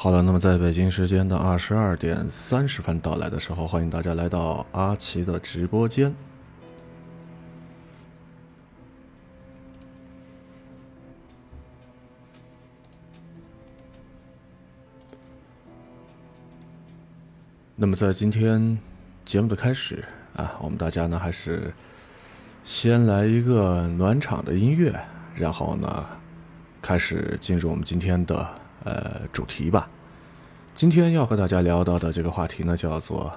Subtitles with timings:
[0.00, 6.14] 好了，那么在北京时间的二十二点三十分到来的时候，欢迎大家来到阿奇的直播间。
[17.74, 18.78] 那么在今天
[19.24, 20.04] 节目的开始
[20.36, 21.74] 啊，我们大家呢还是
[22.62, 24.96] 先来一个暖场的音乐，
[25.34, 26.06] 然后呢
[26.80, 28.48] 开始进入我们今天的
[28.84, 29.88] 呃主题吧。
[30.74, 33.32] 今天要和大家聊到的这个话题呢，叫做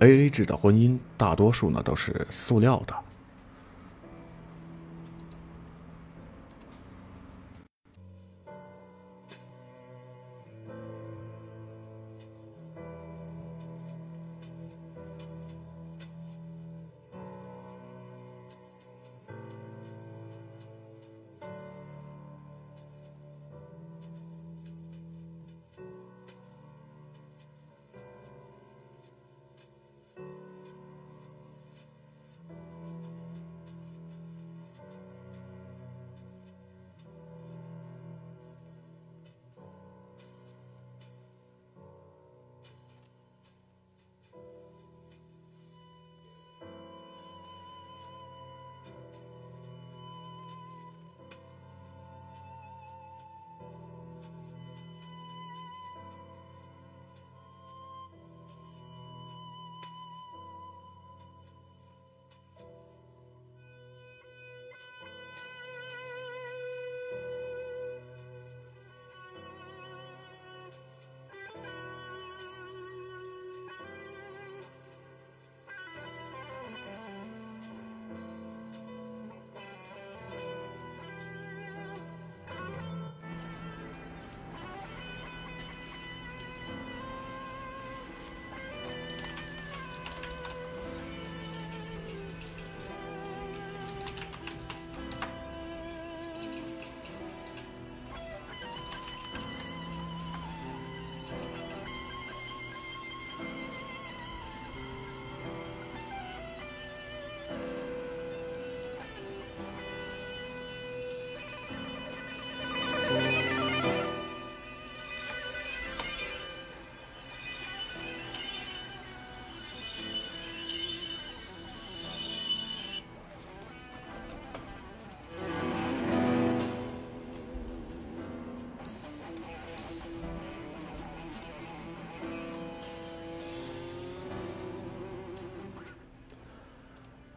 [0.00, 2.94] A A 制的婚姻，大多数呢都是塑料的。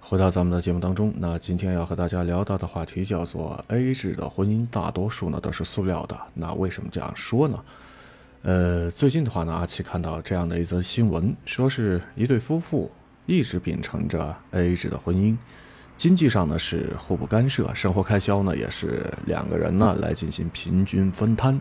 [0.10, 6.18] 回到咱们的节目当中，那今天要和大家聊到的话题叫做 A 制的婚姻，大多数呢都是塑料的。
[6.34, 7.62] 那为什么这样说呢？
[8.44, 12.90] 呃，最近的话呢，阿奇看到这样的一则新闻，说是一对夫妇
[13.26, 15.36] 一直秉承着 A 制的婚姻，
[15.98, 21.60] 经济上呢是互不干涉，生活开销呢也是两个人呢来进行平均分摊。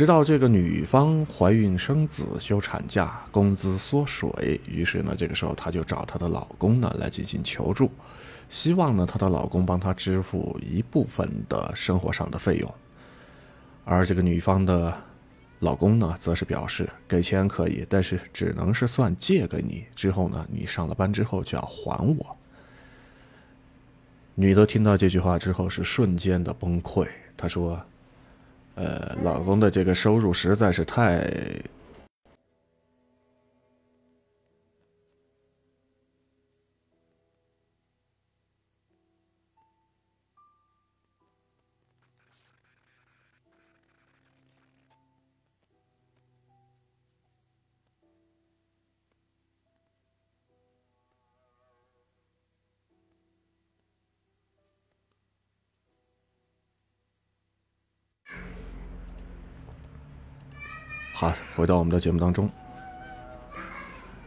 [0.00, 7.90] 直到这个女方怀孕生子休产假，工资缩水，于是呢，这个时候她就找她的老公呢来进行求助，
[8.48, 12.74] 希望呢她的老公帮她支付一部分的生活上的费用。
[13.84, 14.96] 而这个女方的
[15.58, 22.34] 老公呢，则是表示给钱可以，但是只能是算借给你，之后呢，你上了班之后就要还我。
[24.34, 27.06] 女的听到这句话之后是瞬间的崩溃，
[27.36, 27.78] 她说。
[28.80, 31.28] 呃，老公的这个收入实在是太……
[61.60, 62.48] 回到我们的节目当中。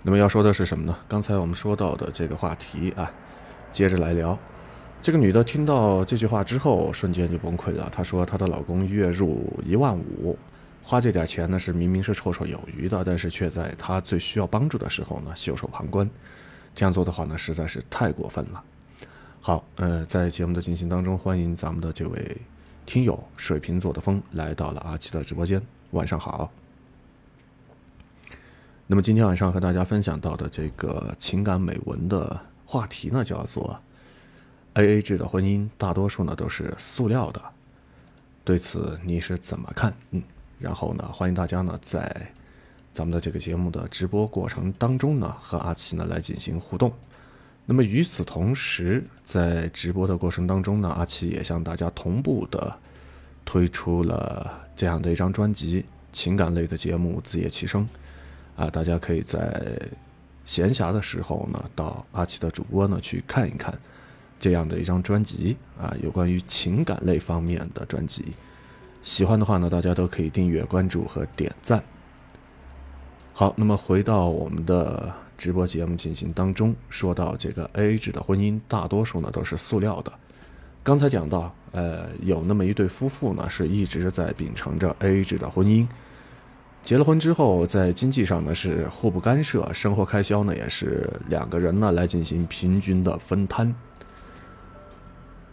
[0.04, 0.96] 那么要说的是什么呢？
[1.08, 3.12] 刚才我们说到的这个话题啊，
[3.72, 4.38] 接着来聊。
[5.02, 7.90] 这个女的听到这句话之后，瞬间就崩溃了。
[7.92, 10.38] 她说她的老公月入一万五，
[10.84, 16.08] 花这点钱呢是明明是绰绰有余的，但是却在她最需要帮助的时候呢袖手旁观。
[16.76, 18.64] 这样做的话呢，实在是太过分了。
[19.42, 22.38] 好，呃，在节目的进行当中，欢迎咱们的这位
[22.86, 25.60] 听友水瓶座的风来到了阿七的直播间。
[25.92, 26.52] 晚上好。
[28.86, 33.80] 那么今天晚上和大家分享到的这个情感美文的话题呢，叫做
[34.74, 37.42] “A A 制的婚姻，大多数呢都是塑料的”。
[38.44, 39.94] 对此你是怎么看？
[40.12, 40.22] 嗯，
[40.60, 42.30] 然后呢，欢迎大家呢在
[42.92, 46.92] 咱们的这个节目的直播过程当中呢，和阿奇呢来进行互动。
[47.66, 52.78] 那么与此同时，在直播的过程当中呢，阿奇也向大家同步的
[53.46, 57.86] 推出了这样的一张专辑，情感类的节目《自夜其声》
[58.56, 59.80] 啊，大家可以在
[60.46, 63.78] 闲暇的时候呢，到阿奇的主播呢去看一看
[64.40, 68.26] 这样的一张专辑啊，有关于情感类方面的专辑。
[69.02, 71.84] 喜欢的话呢，大家都可以订阅、关注和点赞。
[73.34, 75.14] 好，那么回到我们的。
[75.36, 80.14] 直播节目进行当中，说到这个 AA 制的婚姻，大多数呢都是塑料的。
[80.84, 85.86] 刚才讲到，呃，有那么一对夫妇呢，是一直在秉承着 AA 制的婚姻。
[86.84, 93.74] 结了婚之后，在经济上呢是互不干涉，生活开销呢也是两个人呢来进行平均的分摊。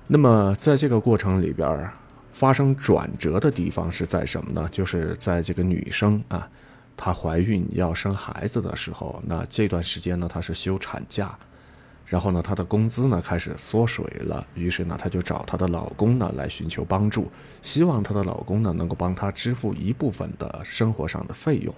[0.08, 1.88] 那么在这个过程里边，
[2.32, 4.68] 发生转折的地方是在什么呢？
[4.72, 6.48] 就是在这个女生啊。
[6.96, 11.38] 她怀孕要生孩子的时候，那这段时间呢，她是休产假，
[12.10, 17.30] 然后呢，她的工资呢开始缩水了，于是呢，她就找她的老公呢来寻求帮助，
[17.62, 21.72] 希望她的老公呢能够帮她支付一部分的生活上的费用。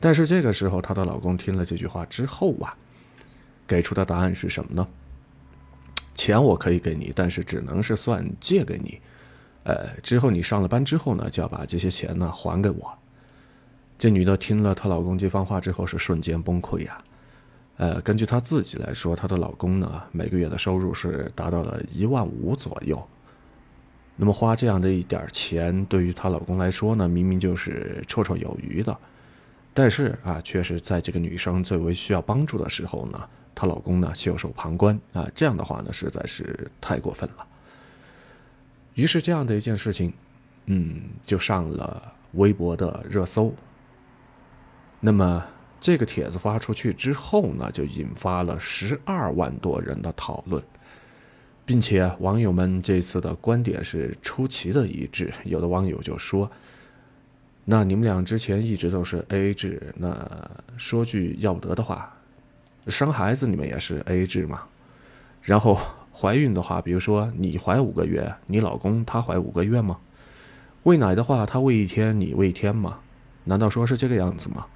[0.00, 2.74] 但是这个时候，她的老公听了这句话之后啊，
[3.66, 4.88] 给出的答案是什么呢？
[6.14, 8.98] 钱我可以给你，但是只能是算借给你，
[9.64, 12.98] 呃，之后你上了班之后呢，就要把这些钱呢还给我。
[13.98, 16.96] 这女的听了她老公这番话之后，是瞬间崩溃呀。
[17.80, 23.02] 呃，根据她自己来说，她的老公呢每个月的收入是达到了一万五左右。
[24.16, 28.94] 那么花这样的一点钱，对于她老公来说呢，明明就是绰绰有余的。
[29.72, 37.46] 但是啊，却是在这个女生最为需要帮助的时候呢，她老公呢袖手旁观啊，这样的话呢，实在是太过分了。
[38.92, 40.12] 于是这样的一件事情，
[40.66, 43.54] 嗯，就上了微博的热搜。
[45.00, 45.42] 那么
[45.80, 50.62] 这个帖子发出去之后呢，就引发了十二万多人的讨论，
[51.64, 55.32] 并且网友们这次的观点是出奇的一致。
[55.44, 56.50] 有的网友就说
[57.64, 60.14] ：“那你们俩之前一直都是 AA 制，那
[60.76, 62.14] 说句要不得的话，
[62.88, 64.60] 生孩子你们也是 AA 制嘛？
[65.40, 65.78] 然后
[66.12, 69.96] 怀孕的话，比如说你怀五个月，你老公他怀五个月吗？
[70.82, 72.98] 喂奶的话，他喂一天，你喂一天吗？
[73.44, 74.66] 难道说是这个样子吗？”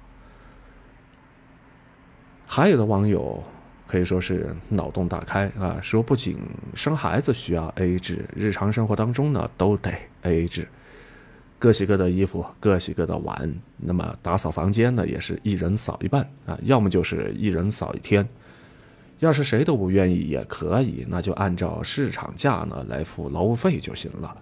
[2.45, 3.43] 还有的网友
[3.87, 6.37] 可以说是脑洞大开啊，说不仅
[6.73, 9.91] 生孩子需要 AA 制，日常生活当中呢都得
[10.23, 10.67] AA 制，
[11.59, 18.27] 各洗各的衣服，各洗各的碗，那么打扫房间呢也是一人扫一半啊，要么就是一人扫一天，
[19.19, 24.35] 要是谁都不愿意也可以，那就按照市场价呢来付劳务费就行了。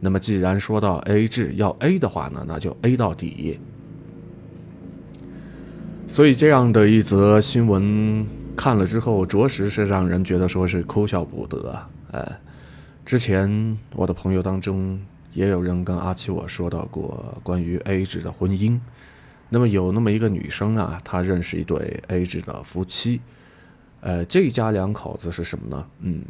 [0.00, 3.58] 那么既然说到 AA 制要 A 的话呢，那就 A 到底。
[6.08, 8.26] 所以这样的一则新闻
[8.56, 11.78] 看了之后，着实是让人觉得说是哭笑不得。
[12.12, 12.40] 哎，
[13.04, 14.98] 之前我的朋友当中
[15.34, 18.80] 也有人跟阿七我说到过关于 A 制的婚姻。
[19.50, 23.20] 那么有那么一个女生啊，她认识一对 A 制的夫妻。
[24.00, 25.86] 呃，这家两口子是什么呢？
[26.00, 26.22] 嗯，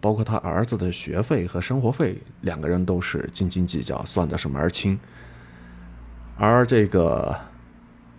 [0.00, 4.96] 包括他儿子的学费和生活费，两个人都是斤斤计较，算的是门儿清。
[6.36, 7.34] 而这个。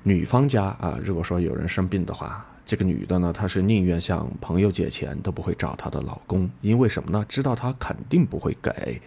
[0.03, 7.25] 女方家啊，如果说有人生病的话，这个女的呢，她是宁愿向朋友借钱，都不会找她的老公，因为什么呢？
[7.27, 9.01] 知道他肯定不会给。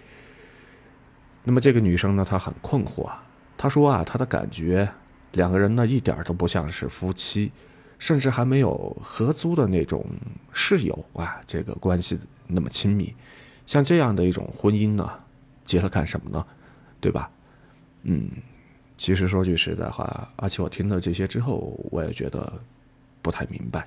[1.45, 3.11] 那么这个女生呢，她很困惑，
[3.59, 4.89] 她说啊，她的感觉，
[5.33, 7.53] 两个人呢一点都不像是夫妻，
[7.99, 10.05] 甚至还没有合租的那种
[10.53, 13.15] 室友啊，这个关系那么亲密。
[13.67, 15.11] 像这样的一种婚姻呢，
[15.65, 16.45] 结了干什么呢？
[17.01, 17.31] 对吧？
[18.05, 18.31] 嗯。
[18.97, 22.53] 其实说句实在话，而且我听了这些之后，我也觉得
[23.23, 23.87] 不太明白。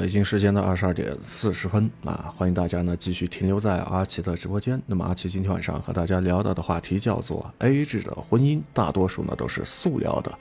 [0.00, 4.80] 北京时间的二十二点四十分啊，欢迎大家呢继续停留在阿奇的直播间。
[4.86, 10.32] 那么阿奇今天晚上和大家聊到的话题叫做 AA 制的婚姻，大多数呢都是塑料的。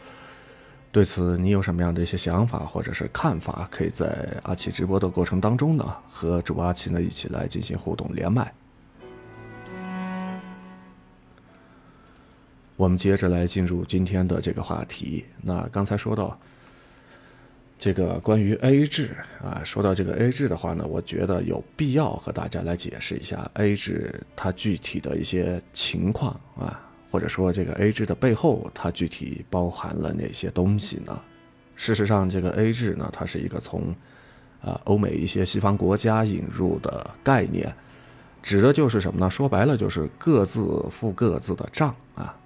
[0.93, 3.67] 对此你有什么样的一些想法或者是看法？
[3.69, 8.53] 可以在阿奇直播的过程当中呢，和主播阿奇呢一起来进行互动连麦。
[12.77, 15.25] 我们接着来进入今天的这个话题。
[15.41, 16.39] 那刚才说到
[17.79, 26.77] 这个关于 A 制啊，说到这个 A 制的话呢，我觉得有必要和大家来解释一下 A 制它具体的一些情况啊，
[27.09, 31.17] 或者说这个 A 制的背后它具体包含了哪些东西呢？
[31.77, 33.95] 事实上，这个 A 制呢，它是一个从
[34.61, 37.73] 啊欧美一些西方国家引入的概念，
[38.43, 39.29] 指的就是什么呢？
[39.29, 42.37] 说白了就是各自付各自的账啊。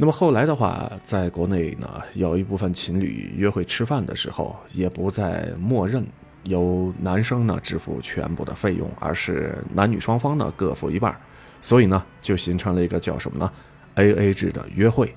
[0.00, 6.06] 那么后来的话，在国内呢，有一部分情侣约会吃饭的时候，也不再默认
[6.44, 11.18] 由男生呢支付全部的费用，而是男女双方呢各付一半，
[11.60, 13.52] 所以呢就形成了一个叫什么呢
[13.96, 15.12] ？A A 制的约会。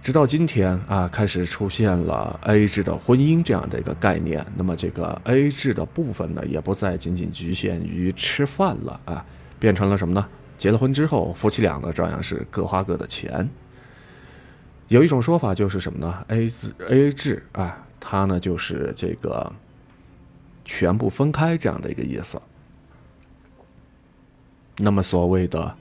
[0.00, 4.42] 直到今天啊，开始出现了 A A 制的婚姻这样的一个概念。
[4.56, 9.22] 那么这个 A A 制的部分呢，也不再仅仅局限于吃饭了啊，
[9.58, 10.26] 变成了什么呢？
[10.64, 13.46] 结了婚之后，夫妻俩呢照样是各花各的钱。
[14.88, 19.52] 有一种说法就是什么呢？A 字 A 制啊，它呢就是这个
[20.64, 22.40] 全部分开这样的一个意思。
[24.78, 25.76] 那么所谓的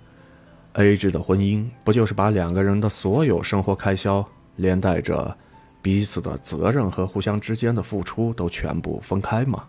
[0.74, 5.34] A 制的婚姻，不就是把两个人的所有生活开销，连带着
[5.82, 9.63] 彼此的责任和互相之间的付出，都全部分开吗？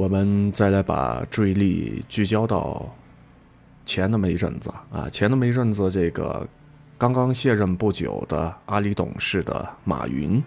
[0.00, 2.90] 我们再来把注意力聚焦到
[3.84, 6.48] 前那么一阵子啊，前那么一阵子，这个
[6.96, 10.42] 刚刚卸任不久的阿里董事的马云，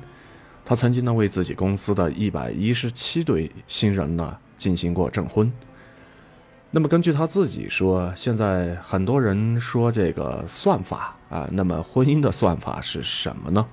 [0.65, 5.53] 他曾经呢为自己公司的一百一十七对新人呢进行过证婚。
[6.71, 13.63] 那么根据他自己说，现在很多人说这个算法啊，那么婚姻的算法是什么呢？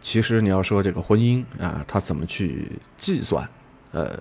[0.00, 3.48] 其实你要说这个婚姻啊，它怎么去计算？
[3.92, 4.18] 呃，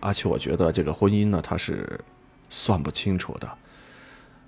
[0.00, 2.00] 而且我觉得这个婚姻呢，它是
[2.48, 3.48] 算不清楚的，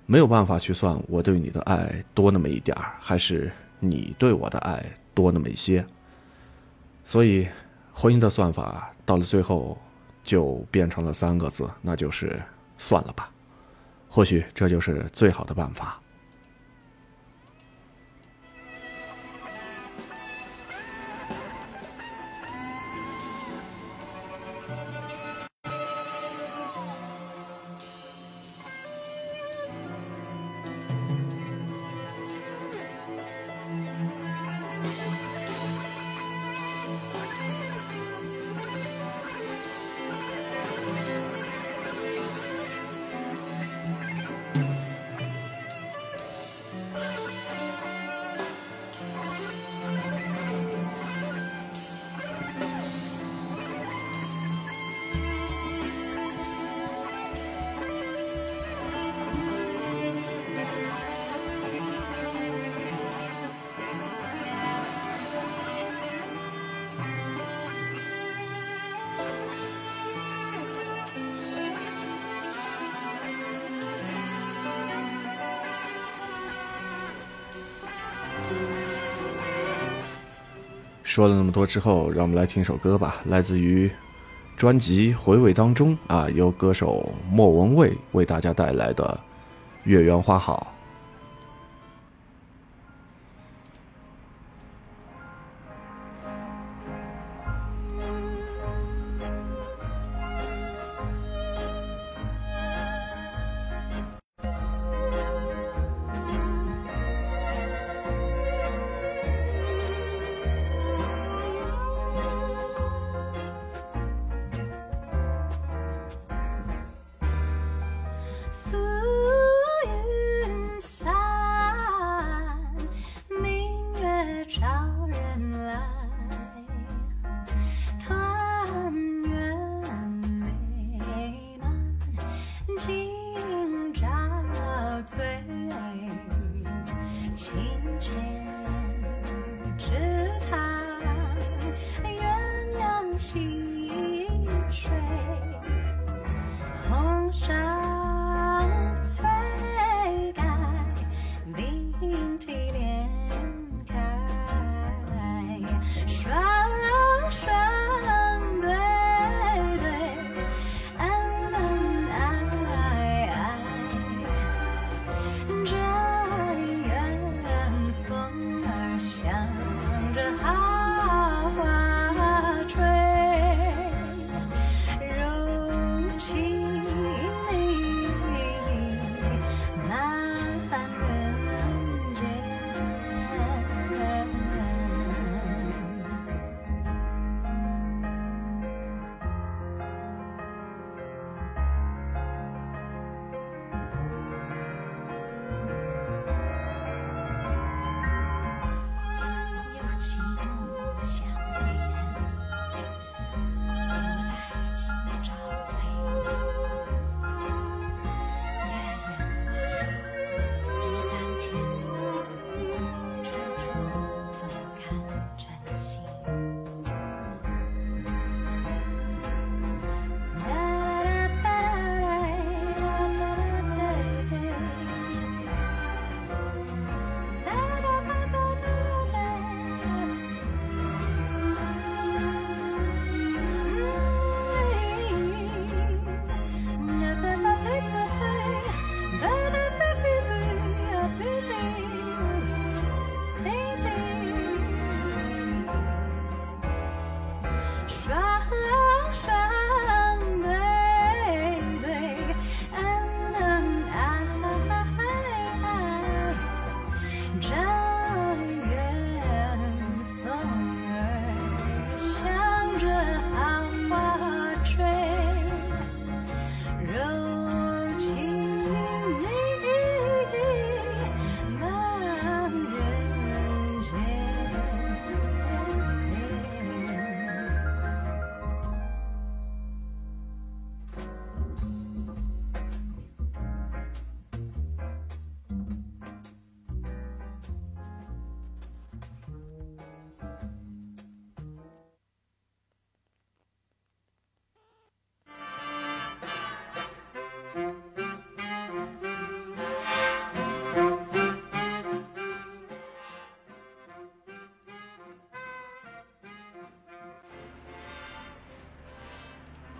[0.05, 5.85] 没有办法去算我对你的爱多那么一点儿，还是你对我的爱多那么一些。
[7.05, 7.47] 所以，
[7.93, 9.77] 婚姻的算法到了最后
[10.23, 12.41] 就变成了三个字，那就是
[12.77, 13.31] 算了吧。
[14.07, 15.99] 或许这就是最好的办法。
[81.09, 83.89] 说了那么多之后，让我们来听首歌吧，来自于
[84.55, 89.19] 专辑《回味》当中啊，由歌手莫文蔚为大家带来的
[89.89, 90.71] 《月圆花好》。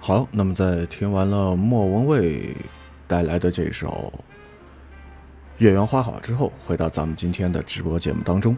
[0.10, 2.58] 好，那么在听完了莫文蔚
[3.08, 4.12] 带来的这首
[5.60, 8.58] 《月圆花好》之后，回到咱们今天的直播节目当中。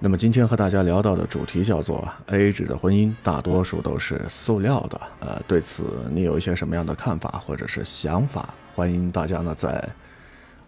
[0.00, 5.00] 那么今天和大家聊到的主题叫做 “AA 制的婚姻大多数都是塑料的”。
[5.20, 8.52] 呃，对此你有一些什么样的看法或者是想法？
[8.74, 9.88] 欢迎大家呢在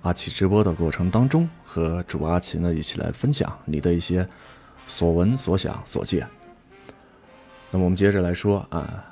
[0.03, 4.25] 阿奇直播的过程当中和主阿奇呢一起来分享你的一些
[4.87, 6.25] 所闻所想所见。
[7.73, 9.09] 那么我们接着来说啊。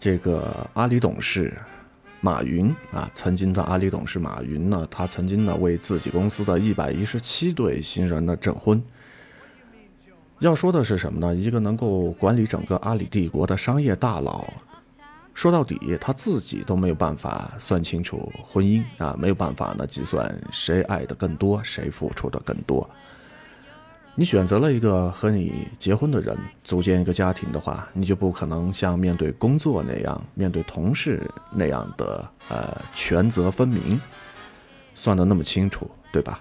[0.00, 1.52] 这个阿里董事
[2.22, 8.82] 马云啊，曾经的阿里董事马云呢，他曾经呢为自己公司的一百一十七对新人呢证婚。
[10.38, 11.34] 要说的是什么呢？
[11.34, 14.50] 一个能够管理整个阿里帝国的商业大佬，
[15.34, 22.88] 说到底他自己都没有办法算清楚婚姻啊，没有办法呢计算谁爱的更多，谁付出的更多。
[24.16, 33.98] 你选择了一个和你结婚的人，组建一个家庭的话，你就不可能像面对工作那样，面对同事那样的呃权责分明，
[34.94, 36.40] 算得那么清楚，对吧？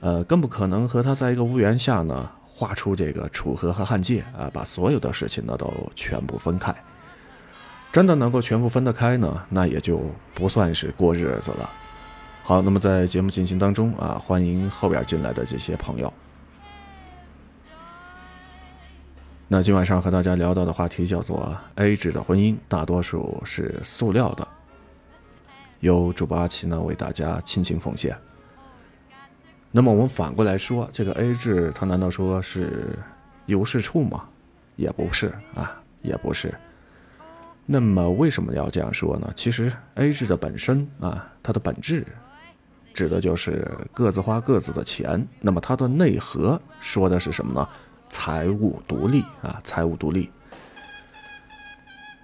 [0.00, 6.74] 呃，更不可能和他在一个屋檐下呢，画出这个楚河和汉界啊，把所有的事情呢都全部分开。
[7.92, 10.02] 真的能够全部分得开呢，那也就
[10.34, 11.70] 不算是过日子了。
[12.42, 16.12] 好，那么在节目进行当中啊，欢迎后边进来的这些朋友。
[19.52, 24.48] 那今晚上和大家聊到的话题叫做 “A 制的婚姻大多数是塑料的”，
[25.80, 28.16] 由主播阿奇呢为大家倾情奉献。
[29.70, 32.98] 那么我们反过来说，这个 A 制它难道说是
[33.44, 34.24] 一无是处吗？
[34.76, 36.54] 也不是啊，也不是。
[37.66, 39.30] 那么为什么要这样说呢？
[39.36, 42.06] 其实 A 制的本身啊，它的本质
[42.94, 45.28] 指的就是各自花各自的钱。
[45.42, 47.68] 那么它的内核说的是什么呢？
[48.12, 50.30] 财务独立啊，财务独立，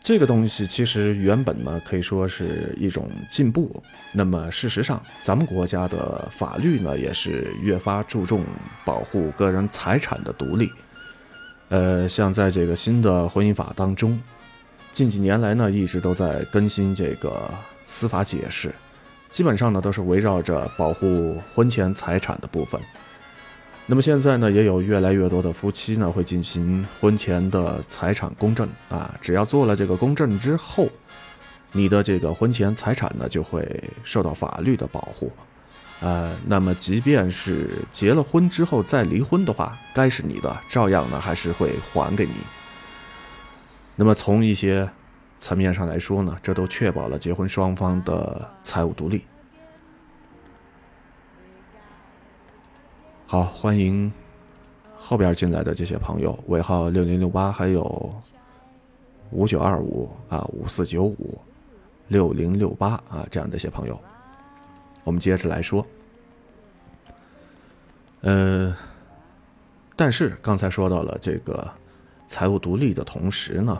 [0.02, 3.82] 这个东西其实原本呢可以说是一种进步。
[4.12, 8.44] 那么事实上，咱们国家的法律呢也是越发注重
[8.84, 10.70] 保护个人财产的独立。
[11.70, 14.20] 呃，像在这个新的婚姻法当中，
[14.92, 17.50] 近几年来呢一直都在更新这个
[17.86, 18.74] 司法解释，
[19.30, 22.78] 基本上呢都是围绕着保护婚前财产的部分。
[23.90, 30.86] 那么现在呢，也有越来越多的夫妻呢会进行婚前的财产公证啊，只要做了这个公证之后，
[31.72, 35.32] 你的这个婚前财产呢就会受到法律的保护，
[36.02, 42.34] 呃，那么即便是结了婚之后再离婚的话，该是你的照样呢还是会还给你。
[43.96, 44.86] 那么从一些
[45.38, 49.22] 层面上来说呢，这都确保了结婚双方的财务独立。
[53.30, 54.10] 好，欢迎
[54.96, 58.10] 后边进来的这些朋友，尾号六零六八，还有
[59.32, 61.38] 五九二五啊，五四九五
[62.06, 64.00] 六零六八啊，这样的一些朋友，
[65.04, 65.86] 我们接着来说。
[68.22, 68.74] 呃，
[69.94, 71.70] 但是刚才说到了这个
[72.26, 73.78] 财务独立的同时呢，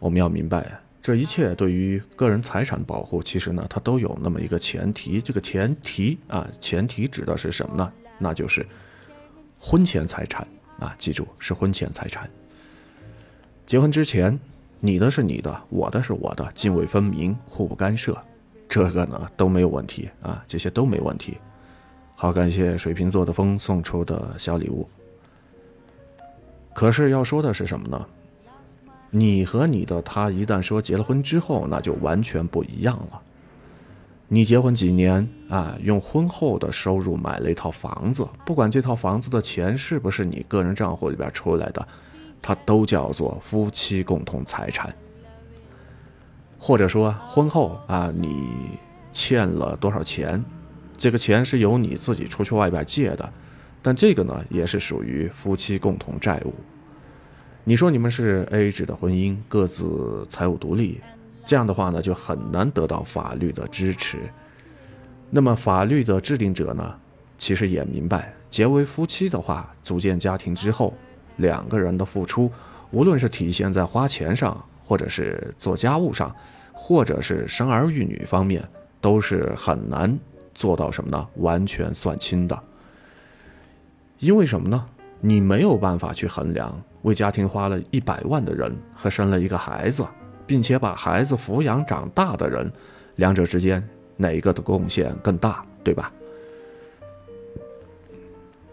[0.00, 5.20] 我们要明白，这一切对于个人财产保护，其实呢，它都有那么一个前提。
[5.20, 7.92] 这个前提啊，前提指的是什么呢？
[8.18, 8.66] 那就是
[9.60, 10.46] 婚前财产
[10.78, 12.28] 啊，记住是婚前财产。
[13.66, 14.38] 结婚之前，
[14.80, 18.16] 你的是你的，我的是我的，泾渭分明，互不干涉，
[18.68, 21.36] 这个呢都没有问题啊，这些都没问题。
[22.14, 24.88] 好，感谢水瓶座的风送出的小礼物。
[26.72, 28.06] 可是要说的是什么呢？
[29.10, 33.22] 你和你的他一旦说结了婚之后，那就完全不一样了。
[34.28, 35.76] 你结婚几年啊？
[35.80, 41.86] 用婚后的收入买了一套房子，不管这套房子的钱是不是你个人账户里边出来的，
[42.42, 44.92] 它都叫做夫妻共同财产。
[46.58, 48.50] 或者说婚后啊，你
[49.12, 50.44] 欠了多少钱，
[50.98, 53.32] 这个钱是由你自己出去外边借的，
[53.80, 56.52] 但这个呢也是属于夫妻共同债务。
[57.62, 61.00] 你说你们是 A 制的婚姻，各自财务独立。
[61.46, 64.18] 这样的话呢，就很难得到法律的支持。
[65.30, 66.94] 那么，法律的制定者呢，
[67.38, 70.92] 其实也明白，结为夫妻的话，组建家庭之后，
[71.36, 72.50] 两个人的付出，
[72.90, 76.34] 无论是体现在花钱上，或者是做家务上，
[76.72, 78.68] 或者是生儿育女方面，
[79.00, 80.18] 都是很难
[80.52, 81.26] 做到什么呢？
[81.36, 82.60] 完全算清的。
[84.18, 84.86] 因为什么呢？
[85.20, 90.06] 你没有办法去衡量为家庭花了一百万的人和生了一个孩子。
[90.46, 92.70] 并且把孩子抚养长大的人，
[93.16, 96.12] 两者之间哪一个的贡献更大，对吧？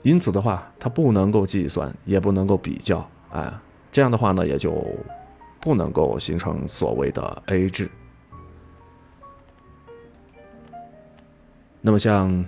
[0.01, 3.51] 因此的话，它不能够计算，也不能够比较，哎，
[3.91, 4.85] 这样的话呢，也就
[5.61, 7.89] 不能够形成所谓的 A 制。
[11.79, 12.45] 那么，像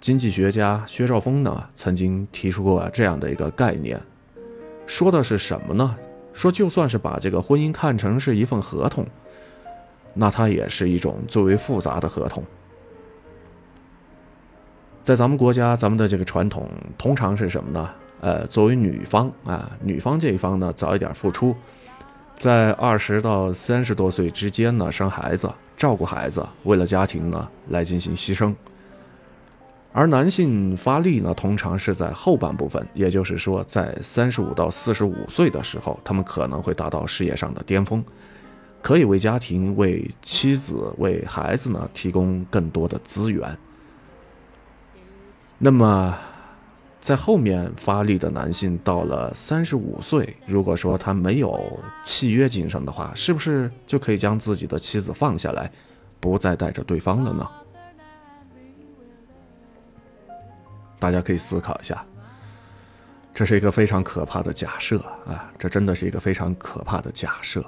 [0.00, 4.00] 经济学家薛兆丰呢，曾经提出过这样的一个概念，
[4.86, 5.96] 说的是什么呢？
[6.40, 9.06] 说就算是把这个婚姻看成是一份合同，
[10.14, 12.42] 那它也是一种最为复杂的合同。
[15.02, 17.90] 在咱们国家，咱们的这个传统通常是什么呢？
[18.22, 21.54] 呃，作为女方啊，女方这一方呢，早一点付出，
[22.34, 25.52] 在二十到三十多岁之间呢，生孩子。
[25.76, 28.54] 照顾孩子，为了家庭呢来进行牺牲。
[29.92, 38.04] 而男性发力呢，通常是在后半部分，也就是说，在三十五到四十五岁的时候，他们可能会达到事业上的巅峰，
[38.80, 43.56] 可以为家庭、为妻子、为孩子呢提供更多的资源。
[45.58, 46.16] 那么。
[47.02, 55.72] 在后面发力的男性到了三十五岁，如果说他没有契约精神的话，是不是就可以将自己的妻子放下来，
[56.20, 57.48] 不再带着对方了呢？
[61.00, 62.04] 大家可以思考一下，
[63.34, 65.50] 这是一个非常可怕的假设啊！
[65.58, 67.64] 这真的是一个非常可怕的假设。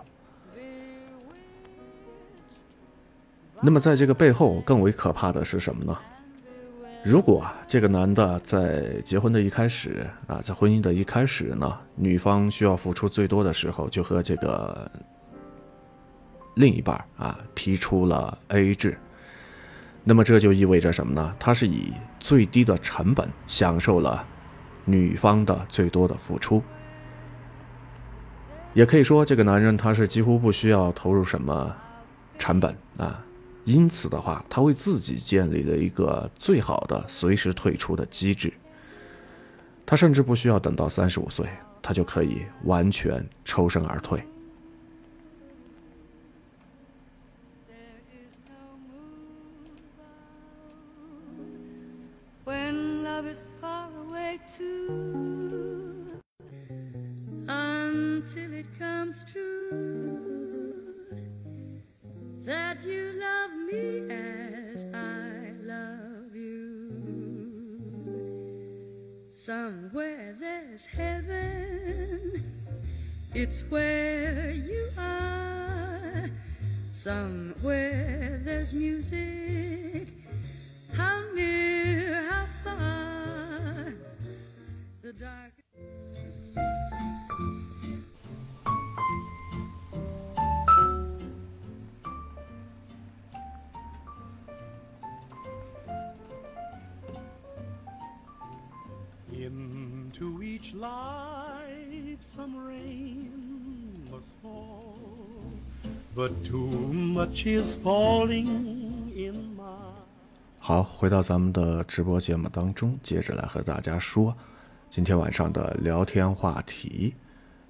[3.61, 5.99] 那么，在这个背后更为可怕的是什么呢？
[7.05, 14.91] 如果这个男的在结婚的一开始啊，在婚姻的一开始呢，女方需要付出最多的时候，就和这个
[16.55, 18.97] 另一半啊提出了 AA 制，
[20.05, 21.35] 那么这就意味着什么呢？
[21.39, 24.27] 他是以最低的成本享受了
[24.85, 26.63] 女方的最多的付出，
[28.75, 31.75] 也可以说这个男人他是几乎不需要投入什么
[32.39, 33.25] 成本啊。
[33.65, 38.53] 因此的话，他为自己建立了一个最好的随时退出的机制。
[39.87, 41.47] 他甚至不需要等到三十五岁，
[41.81, 44.21] 他就可以完全抽身而退。
[69.45, 72.45] Somewhere there's heaven,
[73.35, 76.31] it's where you are.
[76.91, 80.09] Somewhere there's music,
[80.95, 83.95] how near, how far.
[85.03, 85.52] The dark.
[100.75, 103.29] Life's some rain
[104.11, 104.95] was fall
[106.15, 108.47] but too much is falling
[109.15, 109.63] in my
[110.59, 114.33] 好，回到咱们的直播节目当中，接着来和大家说
[114.89, 117.15] 今天晚上的聊天话题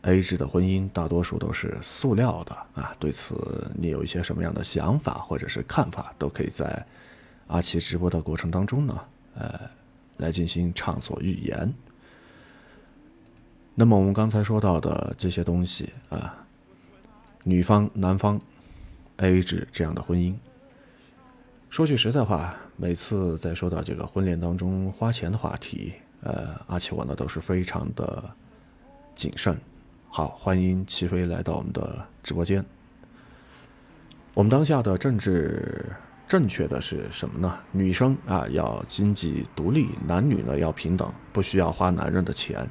[0.03, 2.95] ：A 制的婚姻大多数都是塑料的啊。
[2.99, 6.85] 对此，你有一些什么样的想法或者是看法，都可以在
[7.47, 9.01] 阿奇直播的过程当中呢，
[9.37, 9.61] 呃，
[10.19, 11.73] 来进行畅所欲言。
[13.75, 16.45] 那么我们刚才说到的这些东西啊，
[17.43, 18.39] 女方、男方
[19.17, 20.35] A 制这样的婚姻，
[21.71, 28.23] 说句实在话，每次在说到这个婚恋当中花钱的话题，呃，阿奇我呢都是非常的
[29.15, 29.59] 谨慎。
[30.11, 32.63] 好，欢迎齐飞来到我们的直播间。
[34.35, 35.87] 我们当下的政治
[36.29, 37.59] 正确的是什么呢？
[37.71, 42.69] 女生啊要经济独立，男女呢要平等，不需要花男人的钱。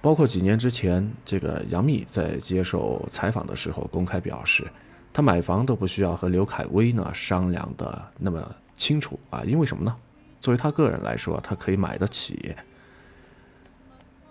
[0.00, 4.64] 包括几年之前，这个杨幂在接受采访的时候公开表示，
[5.12, 9.96] 她买房都不需要和刘恺威呢商量的那么清楚啊，因为什么呢？
[10.40, 12.54] 作为她个人来说，她可以买得起。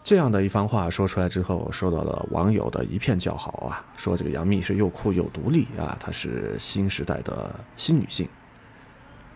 [0.01, 8.29] 这样的一番话说出来之后，受到了网友的一片叫好啊，说这个杨幂是又酷又独立啊，她是新时代的新女性。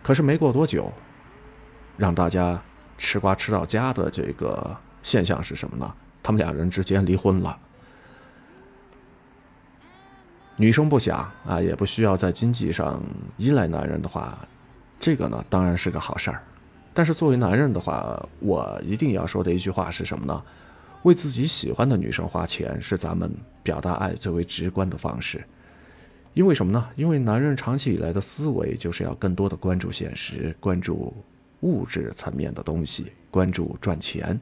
[0.02, 0.90] 可是没过多久，
[1.98, 2.62] 让大家
[2.96, 5.92] 吃瓜吃到家的这个现象是什么呢？
[6.22, 7.58] 他们两人之间离婚了，
[10.56, 13.02] 女生不想啊，也不需要在经济上
[13.36, 14.38] 依赖男人的话，
[14.98, 16.42] 这个呢当然是个好事儿。
[16.92, 20.42] 但是作为男人的话，我一定要说的一句话是什么呢？
[21.02, 25.42] 为自己喜欢的女生花钱是咱们表达爱最为直观的方式。
[26.34, 26.88] 因为什么呢？
[26.94, 31.14] 因为男人长期以来的思维就是要更多的关注现实，关注
[31.60, 34.38] 物质层面的东西，关注赚钱。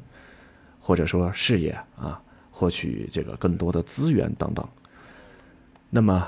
[0.88, 2.18] 或者说事业啊，
[2.51, 4.66] 获取这个更多的资源等等，
[5.90, 6.27] 那么，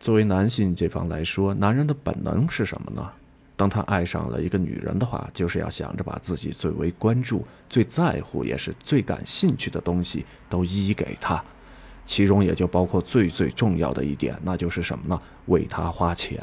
[0.00, 3.08] 作为男性这方来说，男人的本能是什么呢？
[3.56, 11.40] 当他爱上了一个女人的话，就是要想着把自己最为关注、最在乎，也是最感兴趣的东西都依给她，
[12.04, 15.22] 其中也就包括最最重要的一点，那就是什么呢？
[15.46, 16.36] 为她花钱。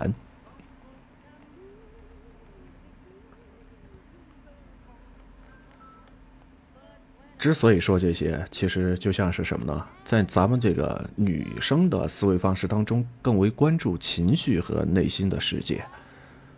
[7.45, 9.85] 之所以说这些，其实就像是什么呢？
[10.03, 15.85] 在咱们这个女生的思维方式当中，更为关注情绪和内心的世界。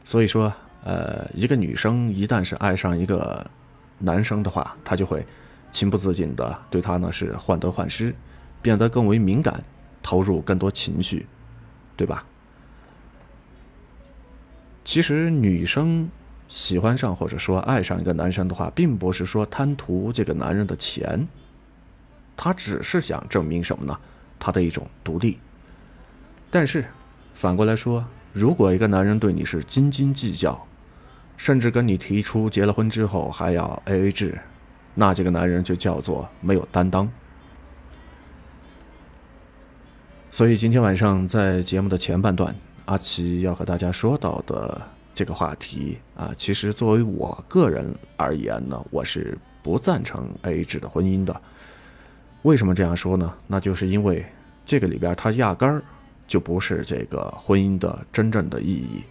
[0.06, 0.54] 所以说，
[0.86, 3.46] 呃，一个女生一旦是爱上一个
[4.00, 5.26] 男生的话，她就会
[5.72, 8.16] 情不自禁的对他呢是患得患失，
[8.62, 9.62] 变得更为敏感，
[10.02, 11.28] 投入更多情绪，
[11.98, 12.24] 对吧？
[14.86, 16.10] 其实女生
[16.48, 21.28] 喜欢上或者说爱上一个男生的话，并不是说贪图这个男人的钱，
[22.36, 23.98] 他只是想证明什么呢？
[24.40, 25.40] 他的一种独立。
[26.50, 26.86] 但是
[27.34, 28.06] 反过来说。
[28.34, 30.68] 如果一个男人对你是斤斤计较，
[31.38, 34.38] 甚至跟你提出结了婚之后还要 A A 制，
[34.94, 37.10] 那这个男人就叫做没有担当。
[40.30, 42.56] 所以今天晚上在节目的前半段，
[42.86, 44.80] 阿奇要和大家说到的
[45.18, 51.42] 这个话题啊，其实作为我个人而言呢，我是不赞成 A A 制的婚姻的。
[52.44, 53.34] 为什么这样说呢？
[53.48, 54.24] 那就是因为
[54.64, 55.84] 这个里边它压根儿。
[56.28, 59.02] 就不是这个婚姻的真正的意义。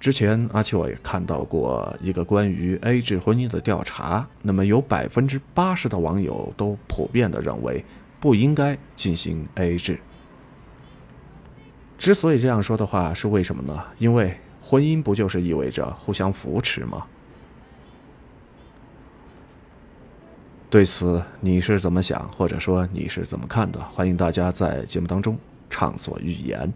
[0.00, 7.84] 之前阿七我也看到过一个关于 A 制婚姻的调查，那么有百分之八十的网友都普遍的认为
[8.18, 10.00] 不应该进行 A 制。
[11.96, 13.82] 之所以这样说的话，是为什么呢？
[13.98, 17.06] 因为婚姻不就是意味着互相扶持吗？
[20.68, 23.80] 对此你是怎么想，或者说你是怎么看的？
[23.80, 25.38] 欢迎大家在节目当中
[25.70, 26.72] 畅所欲言。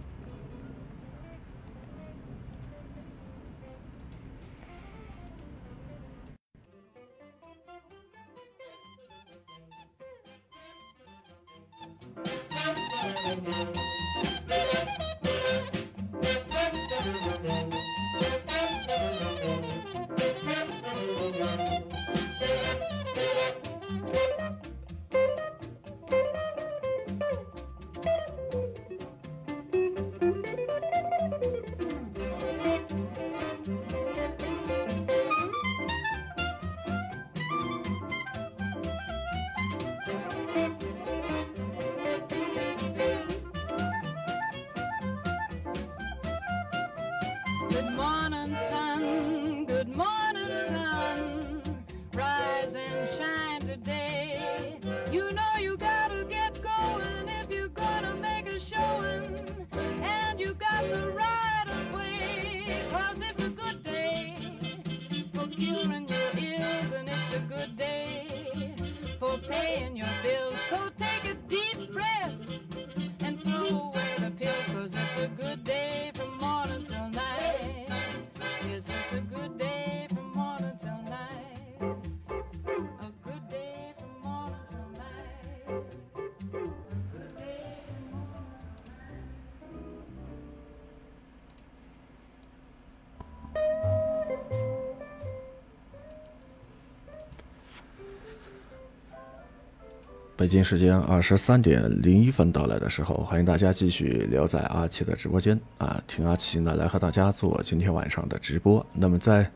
[100.48, 108.84] 北京时间二十三点零一分到来的时候，欢迎大家继续留在阿奇的直播间啊，听阿奇呢来和大家做今天晚上的直播。
[108.94, 109.46] 那么在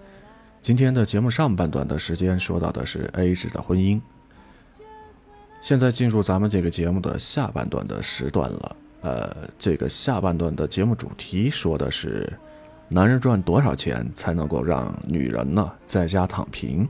[0.61, 3.99] 今天的节目上半段的时间，说到的是 A 制的婚姻。
[5.63, 12.31] 现在进入咱们这个节目的下半段的时段了，呃，这个下半段的节目主题说的是，
[12.91, 16.87] 男人赚多少钱才能够让女人呢在家躺平？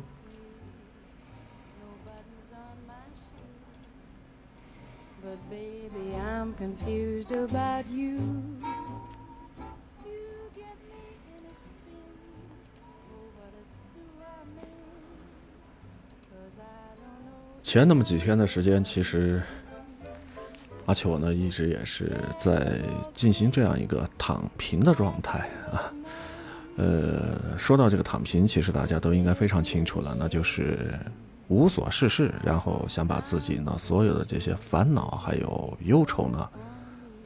[6.57, 8.19] Confused about you.
[10.05, 10.21] You
[10.55, 11.03] get me
[11.37, 12.03] in a state
[17.63, 19.43] 前那么几天的时间其实
[20.85, 22.81] 而且我呢一直也是在
[23.15, 25.93] 进行这样一个躺平的状态啊。
[26.77, 30.99] 呃说到这个躺平其实大家都应该非常清楚了那就是
[31.49, 36.49] 无所事事，然后想把自己呢所有的这些烦恼还有忧愁呢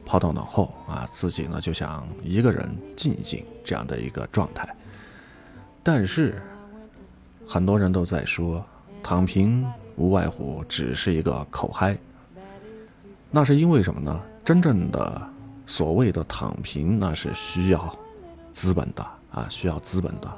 [0.05, 4.67] 抛到脑后啊，自己呢就想一个人静一静这样的一个状态。
[5.83, 6.41] 但是
[7.47, 8.63] 很多人都在说
[9.01, 9.65] 躺平。
[9.99, 11.97] 无外乎只是一个口嗨，
[13.31, 14.21] 那是因为什么呢？
[14.45, 15.19] 真正的
[15.65, 17.97] 所谓的躺平，那是需要
[18.51, 20.31] 资本的啊，需要资本的。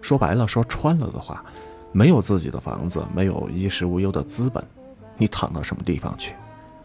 [0.00, 1.44] 说白了，说穿了的话，
[1.92, 4.64] 没有自己的房子，没有衣食无忧的资本，
[5.18, 6.34] 你躺到什么地方去？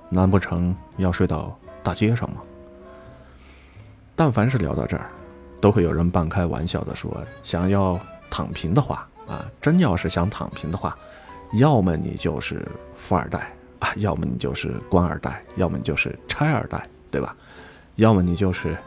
[0.10, 2.42] 难不成要睡到大街上吗？
[4.16, 5.10] 但凡是聊到这儿，
[5.62, 10.98] 都会有人半开玩笑的说：“想要躺平的话啊，真要是想躺平的话，
[11.54, 17.36] 要么你就是富二代啊，要么你就是官二代，要么你就是拆二代，对吧？
[17.96, 18.78] 要么你就是……”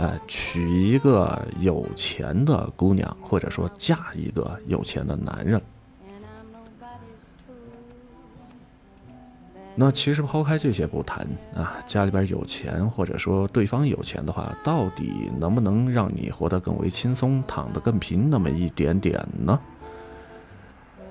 [0.00, 5.60] 呃，娶一个有钱的姑娘，或者说嫁一个有钱的男人。
[9.74, 19.60] 那其实抛开这些不谈啊，家里边有钱，或者说对方有钱的话，到底能不能让你活得更为轻松，躺得更平那么一点点呢？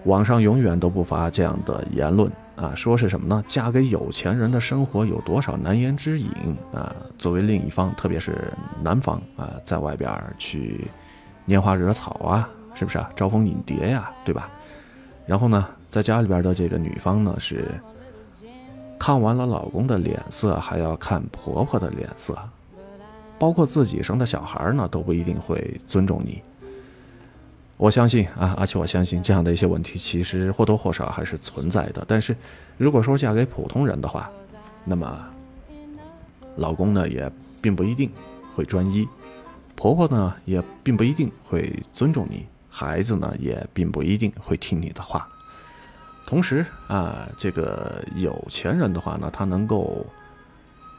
[0.05, 2.31] 网上永远都不乏这样的言论。
[2.59, 3.41] 啊，说是什么呢？
[3.47, 6.29] 嫁给有钱人的生活有多少难言之隐
[6.73, 6.93] 啊？
[7.17, 8.51] 作为另一方，特别是
[8.83, 10.85] 男方啊，在外边去
[11.47, 13.09] 拈花惹草啊，是不是啊？
[13.15, 14.49] 招蜂引蝶呀，对吧？
[15.25, 17.71] 然后呢，在家里边的这个女方呢，是
[18.99, 22.37] 看完了老公的脸色，还要看婆婆的脸色，
[23.39, 26.41] 包括自己生的小孩呢，都不一定会尊重你。
[27.79, 32.03] 我相信啊，而且我相信这样的一些问题其实或多或少还是存在的。
[32.05, 32.35] 但是，
[32.77, 34.29] 如果说嫁给普通人的话，
[34.83, 35.25] 那么
[36.57, 38.11] 老公呢也并不一定
[38.53, 39.07] 会专一，
[39.77, 45.25] 婆婆呢也并不一定会尊重你，孩子呢也并不一定会听你的话。
[46.27, 50.05] 同时啊，这个有钱人的话呢，他能够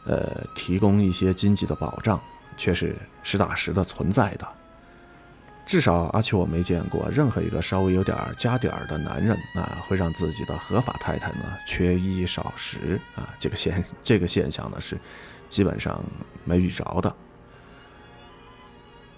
[0.07, 2.19] 呃提供一些经济的保障，
[2.57, 4.49] 却是实打实的存在的。
[5.71, 13.33] 至少阿秋我没见过任何一个稍微有点家底儿的男人啊，会让自己的合法太太呢缺衣少食啊。
[13.39, 14.99] 这个现这个现象呢是
[15.49, 16.03] 基本上
[16.45, 17.15] 没遇着的。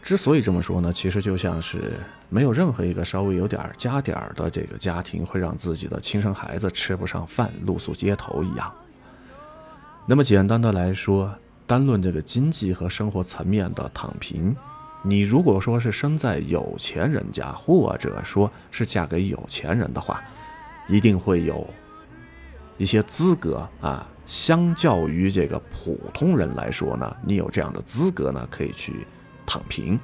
[0.03, 1.98] 之所以这么说呢，其实就像是
[2.28, 8.70] 没有任何一个稍微有点家底儿的这个家庭会让自己的亲生孩子吃不上饭、露宿街头一样。
[10.05, 11.34] 那么简单的来说，
[11.66, 14.55] 单论这个经济和生活层面的躺平。
[15.03, 20.22] 你如果说是生在有钱人家，或者说是嫁给有钱人的话，
[20.88, 21.68] 一定会有
[22.78, 24.07] 一些资格啊。
[24.24, 29.05] 相较于这个普通人来说呢，你有这样的资格呢，可以去
[29.44, 29.98] 躺平。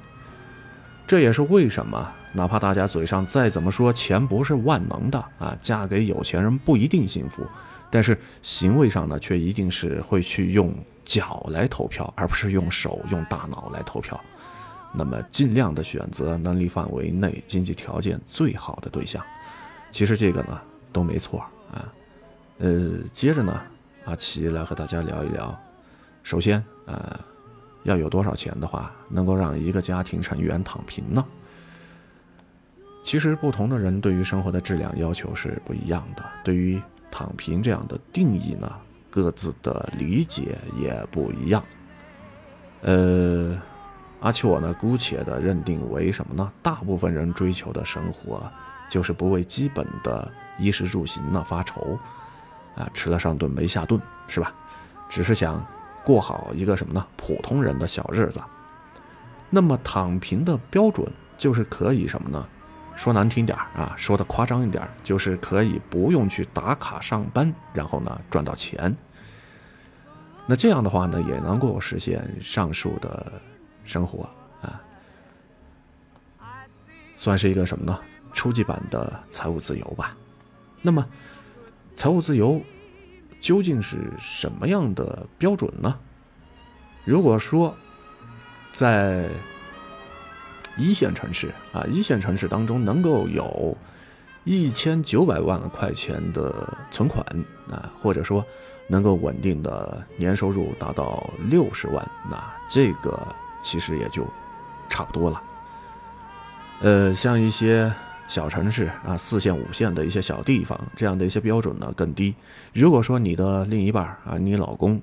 [1.07, 7.47] 这也是为什么，哪怕大家嘴上再怎么说钱不是万能的啊，嫁给有钱人不一定幸福，
[7.89, 10.71] 但是行为上呢，却一定是会去用
[11.05, 14.19] 脚来投票，而不是用手用大脑来投票。
[14.91, 19.23] 那么尽量的选择能力范围内、经济条件最好的对象，
[19.91, 20.59] 其实这个呢
[20.91, 21.39] 都没错
[21.71, 21.93] 啊。
[22.57, 23.61] 呃，接着呢，
[24.05, 25.57] 阿奇来和大家聊一聊。
[26.23, 27.19] 首先，呃，
[27.83, 31.23] 要有多少钱的话，能够让一个家庭成员躺平呢？
[33.03, 36.81] 其实不同的人对于生活的质量要求是不一样的，对于
[37.11, 38.69] 躺平这样的定义呢，
[39.09, 41.63] 各自的理解也不一样。
[42.81, 43.55] 呃。
[44.21, 46.51] 阿奇我呢，姑且的认定为什么呢？
[46.61, 48.43] 大部分人追求的生活，
[48.89, 51.97] 就是不为基本的衣食住行呢发愁，
[52.75, 54.53] 啊，吃了上顿没下顿，是吧？
[55.07, 55.65] 只是想
[56.03, 57.05] 过好一个什么呢？
[57.15, 58.41] 普通人的小日子。
[59.49, 62.45] 那么躺平的标准就是可以什么呢？
[62.97, 68.93] 说难听点啊，说的夸张一点，就是可以不用去打卡上班，然后呢赚到钱。
[70.45, 73.41] 那这样的话呢，也能够实现上述的。
[73.89, 74.29] 生活
[74.61, 74.79] 啊，
[77.15, 77.99] 算是一个什么呢？
[78.33, 80.15] 初级版的财务自由吧。
[80.83, 81.03] 那么，
[81.95, 82.61] 财务自由
[83.41, 85.97] 究竟是什么样的标准呢？
[87.03, 87.75] 如果说
[88.71, 89.27] 在
[90.77, 93.75] 一线城市啊，一线城市当中能够有
[94.43, 97.25] 一千九百万块钱的存款
[97.71, 98.45] 啊，或者说
[98.87, 102.37] 能够稳定的年收入达到六十万，那
[102.69, 103.19] 这个。
[103.61, 104.25] 其实也就
[104.87, 105.41] 差不多了。
[106.81, 107.91] 呃，像一些
[108.27, 112.33] 小城市啊，四线、五线的一些小地方，这样的一些标准呢更低。
[112.73, 115.01] 如果说你的另一半啊，你老公，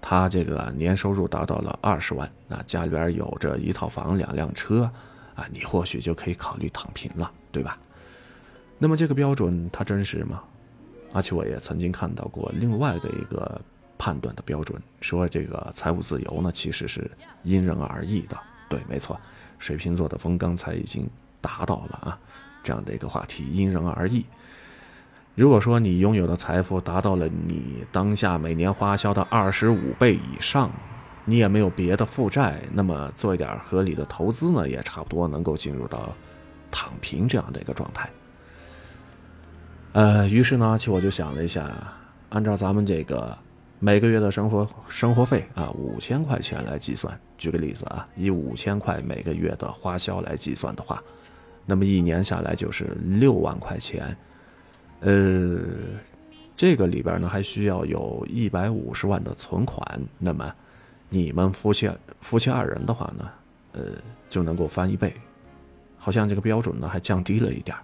[0.00, 4.90] 他这个年收入达到了二十万，啊，家里边有着一套房、两辆车，
[5.34, 7.78] 啊，你或许就可以考虑躺平了，对吧？
[8.78, 10.42] 那么这个标准它真实吗？
[11.12, 13.60] 而且我也曾经看到过另外的一个。
[14.02, 17.08] 判断的标准说，这个财务自由呢，其实是
[17.44, 18.36] 因人而异的。
[18.68, 19.16] 对，没错，
[19.60, 21.08] 水瓶座的风刚才已经
[21.40, 22.18] 达到了啊，
[22.64, 24.26] 这样的一个话题，因人而异。
[25.36, 30.68] 如果说你拥有的财富达到了你当下每年花销的二十五倍以上，
[31.24, 36.12] 你也没有别的负债，那么做一点合理的投资呢，也差不多能够进入到
[36.72, 38.10] 躺平这样的一个状态。
[39.92, 41.70] 呃，于是呢，其实我就想了一下，
[42.30, 43.38] 按照咱们这个
[43.84, 51.02] 每个月的生活生活费啊，五千块钱来计算，举个例子啊，以五千块每个月的花销来计算的话，
[51.66, 54.16] 那么一年下来就是六万块钱。
[55.00, 55.58] 呃，
[56.56, 59.84] 这个里边呢还需要有一百五十万的存款。
[60.16, 60.54] 那么，
[61.08, 63.28] 你们夫妻夫妻二人的话呢，
[63.72, 63.82] 呃，
[64.30, 65.12] 就能够翻一倍。
[65.98, 67.76] 好像这个标准呢还降低了一点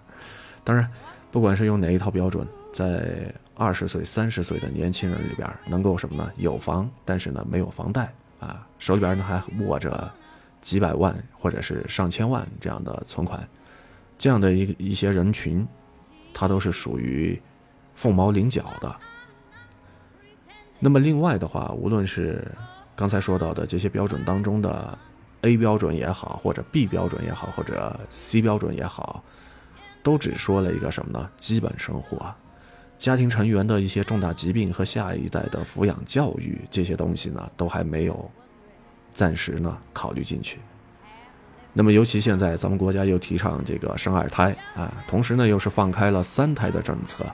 [0.63, 0.89] 当然，
[1.29, 6.31] 不管是用哪一套标准，在二十岁、三十岁的年轻人里边，能够什么呢？
[6.37, 10.09] 有房，但是呢没有房贷啊，手里边呢还握着
[10.61, 13.45] 几百万或者是上千万这样的存款，
[14.17, 15.67] 这样的一一些人群。
[16.31, 17.41] 他都是属于
[17.95, 18.95] 凤毛麟角的。
[20.79, 22.49] 那么另外的话，无论是
[22.95, 24.97] 刚才说到的这些标准当中的
[25.41, 29.21] A 标准也好，或者 B 标准也好，或者 C 标准也好，
[30.01, 31.29] 都只说了一个什么呢？
[31.37, 32.33] 基本生活，
[32.99, 38.29] 家庭成员的一些重大疾病和下一代的抚养教育这些东西呢，都还没有
[39.13, 40.59] 暂时呢考虑进去。
[41.71, 47.25] 那么，尤其现在咱们国家又提倡这个生二胎啊，同时呢又是放开了三胎的政策，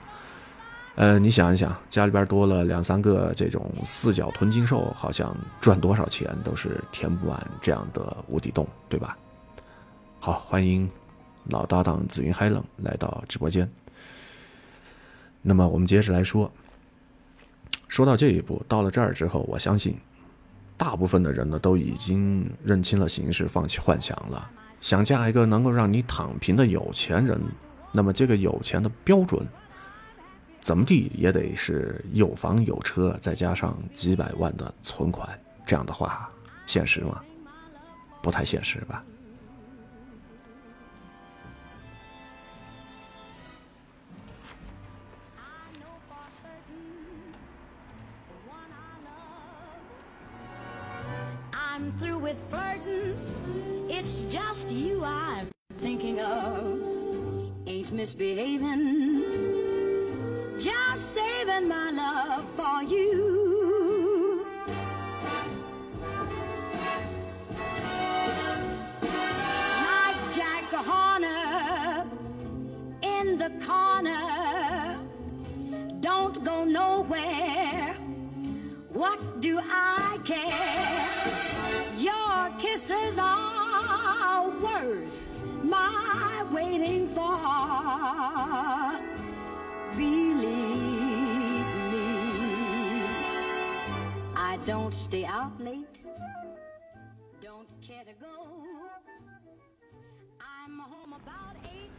[0.94, 9.16] 呃，你想一想，家里边多了两三个这种四脚吞金兽，好像赚多少钱都是填不完这样的无底洞，对吧？
[10.20, 10.88] 好，欢迎
[11.48, 13.68] 老搭档紫云海冷来到直播间。
[15.48, 16.50] 那么我们接着来说，
[17.86, 19.96] 说到这一步，到了这儿之后，我相信。
[20.76, 24.50] 大部分的人呢，都已经认清了形势，放弃幻想了。
[24.80, 27.40] 想嫁一个能够让你躺平的有钱人，
[27.92, 29.46] 那么这个有钱的标准，
[30.60, 35.28] 怎么地也得是有房有车，再加上几百万的存款。
[35.64, 36.28] 这样的话，
[36.66, 37.22] 现实吗？
[38.20, 39.04] 不太现实吧。
[51.78, 53.14] With flirting.
[53.90, 56.80] It's just you I'm thinking of.
[57.66, 59.24] Ain't misbehaving.
[60.58, 64.46] Just saving my love for you.
[69.82, 72.06] Like Jack Horner
[73.02, 74.98] in the corner.
[76.00, 77.96] Don't go nowhere.
[78.88, 81.35] What do I care?
[82.06, 85.18] Your kisses are worth
[85.64, 87.36] my waiting for.
[89.96, 93.02] Believe me,
[94.36, 95.98] I don't stay out late,
[97.42, 98.34] don't care to go.
[100.38, 101.90] I'm home about eight.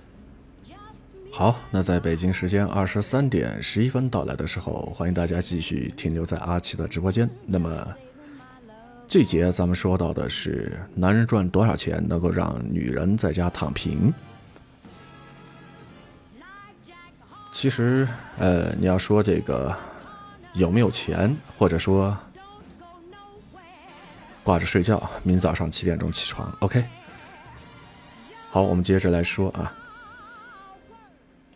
[1.33, 7.29] 好，那在北京时间二十三点十一分到来的时候，欢迎大家继续停留在阿奇的直播间。
[7.45, 7.93] 那么。
[9.17, 14.13] 这节咱们说到的是男人赚多少钱能够让女人在家躺平。
[17.51, 18.07] 其实，
[18.37, 19.75] 呃，你要说这个
[20.53, 22.15] 有没有钱，或者说
[24.43, 26.85] 挂着睡觉，明早上七点钟起床，OK。
[28.51, 29.73] 好，我们接着来说啊。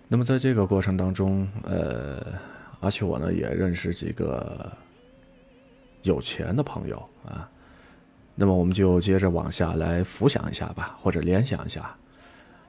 [0.07, 2.25] 那么在这个过程当中，呃，
[2.79, 4.75] 而且我呢也认识几个。
[6.03, 7.49] 有钱的朋友啊，
[8.33, 11.95] 那么我们就接着往下来浮想一下吧，或者联想一下，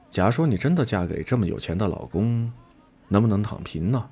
[0.09, 2.51] 假如说你真的嫁给这么有钱的老公，
[3.07, 4.07] 能不能躺平呢？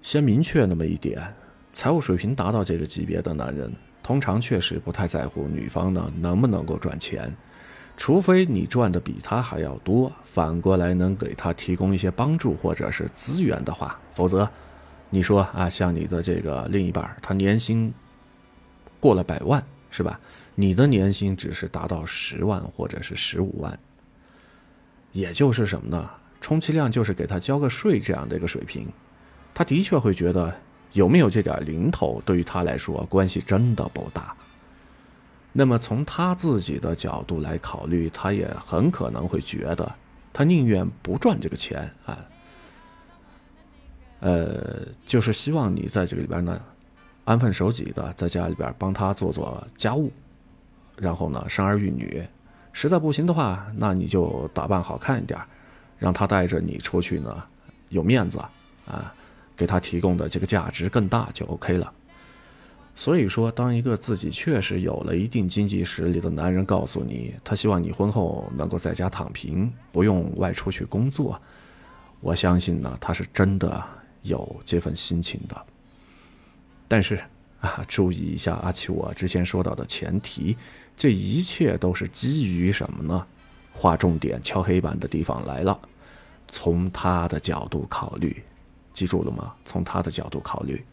[0.00, 1.34] 先明确那么一点，
[1.72, 3.70] 财务水平达到这个级别的男人，
[4.02, 7.34] 通常确实不太在乎女方呢能不能够赚钱，
[7.96, 14.48] 除非你赚的比他还要多，反过来能给他提供一些帮助或者是资源的话，否则。
[15.10, 17.92] 你说啊，像你的这个另一半，他年薪
[18.98, 20.18] 过了百万，是吧？
[20.54, 23.78] 你的年薪只是达到十万或者是十五万，
[25.12, 26.10] 也就是什么呢？
[26.40, 28.86] 充其量就是给他交个税这样的一个水平，
[29.54, 30.54] 他的确会觉得
[30.92, 34.34] 有没有这点零头，对于他来说关系真的不大。
[35.52, 39.94] 那么从他自己的角度来考虑，他也很可能会觉得，
[40.32, 42.18] 他宁愿不赚这个钱啊。
[44.20, 46.60] 呃，就是希望你在这个里边呢，
[47.24, 50.10] 安分守己的在家里边帮他做做家务，
[50.96, 52.22] 然后呢生儿育女，
[52.72, 55.38] 实在不行的话，那你就打扮好看一点，
[55.98, 57.42] 让他带着你出去呢，
[57.90, 58.38] 有面子
[58.86, 59.14] 啊，
[59.56, 61.92] 给他提供的这个价值更大就 OK 了。
[62.94, 71.38] 所以说，当一个自己确实有了一定经济实力的男人告诉你，他希望你婚后能够在家躺平，不用外出去工作，
[72.20, 73.84] 我相信呢，他是真的
[74.26, 75.66] 有这份心情的。
[76.88, 77.18] 但是
[77.60, 80.56] 啊，注意一下阿奇我之前说到的前提，
[80.96, 83.26] 这一切都是基于什么呢？
[83.72, 85.78] 划重点、敲黑板的地方来了，
[86.48, 88.42] 从他的角度考虑，
[88.92, 89.54] 记住了吗？
[89.64, 90.84] 从他的角度考虑。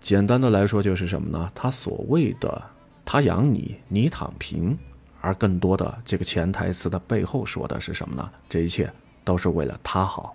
[0.00, 1.50] 简单的来说就是什么呢？
[1.54, 2.62] 他所谓的
[3.04, 4.76] “他养你，你躺平”，
[5.20, 8.30] 而更多的这个潜台词的背后说的是什么呢？
[8.48, 8.92] 这一切
[9.24, 10.34] 都是为了他好。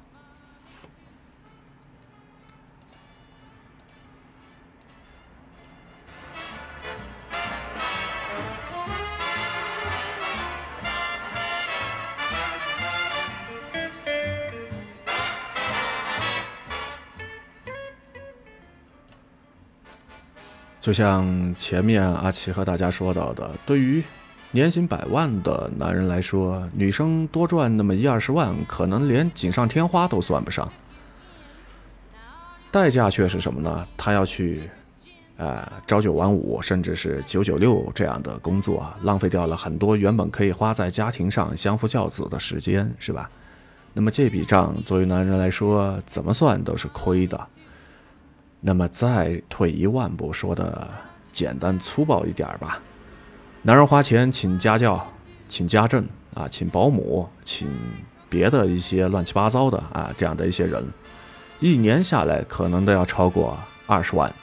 [20.83, 24.03] 就像前面阿奇和大家说到的，对于
[24.51, 30.69] 年薪百万的男人来说，女生多赚那么一二十万，可能连锦上添花都算不上。
[32.69, 33.87] 代价却是什么呢？
[33.95, 34.69] 他要去，
[35.37, 43.31] 呃，朝九晚五，甚至是九九六这样的工作，浪费掉了很多原本可以花在家庭上相夫教子的时间，是吧？
[43.93, 47.39] 那么这笔账作为男人来说，怎么算都是亏的。
[48.65, 50.87] 那么再退一万步说的
[51.33, 52.81] 简单粗暴一点吧，
[53.61, 55.05] 男人花钱请家教、
[55.49, 57.67] 请家政啊，请保姆、请
[58.29, 60.81] 别的一些乱七八糟的啊，这样的一些人，
[61.59, 64.33] 一年下来可能都要超过二十万。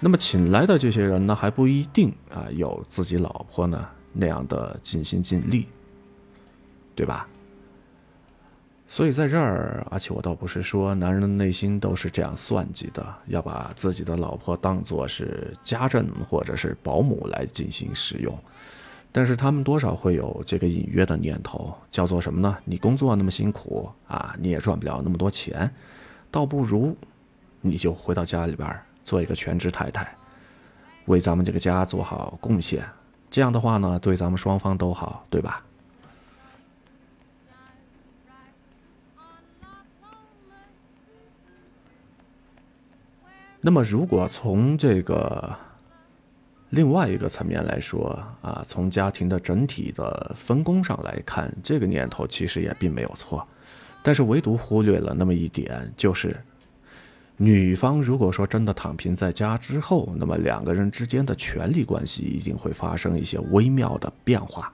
[0.00, 5.68] 那么请来的这些人呢，还不一定啊有自己老婆呢那样的尽心尽力，
[6.96, 7.28] 对吧？
[8.92, 18.38] 所以在这儿，而且我倒不是说男人的内心都是这样算计的，要把自己的老婆当做是家政或者是保姆来进行使用，
[19.10, 22.54] 但是他们多少会有这个隐约的念头，叫做什么呢？
[22.66, 25.74] 你工作那么辛苦啊，你也赚不了那么多钱，
[26.30, 26.94] 倒不如
[27.62, 30.06] 你就回到家里边做一个全职太太，
[31.06, 32.86] 为咱们这个家做好贡献，
[33.30, 35.64] 这样的话呢，对咱们双方都好，对吧？
[43.64, 45.56] 那么，如果从这个
[46.70, 53.46] 另外一个层面来说啊，从家庭的整体的分工上来看，这个念头其实也并没有错，
[54.02, 56.36] 但是唯独忽略了那么一点，就是
[57.36, 64.72] 女方如果说真的躺平在家之后，那么两个人之间的权力关系一定会发生一些微妙的变化。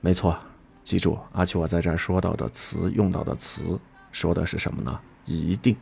[0.00, 0.38] 没错，
[0.82, 3.78] 记住，而且我在这儿说到的词，用到的词，
[4.12, 4.98] 说的是什么呢？
[5.26, 5.76] 一定。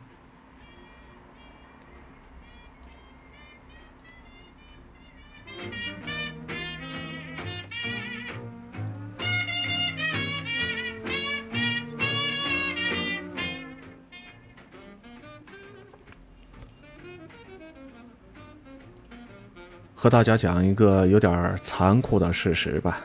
[20.05, 23.01] 和大家讲一个有点残酷的事实吧，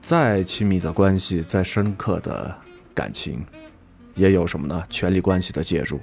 [0.00, 2.56] 再亲密的关系，再深刻的
[2.94, 3.44] 感情，
[4.14, 4.82] 也有什么呢？
[4.88, 6.00] 权力关系的介入。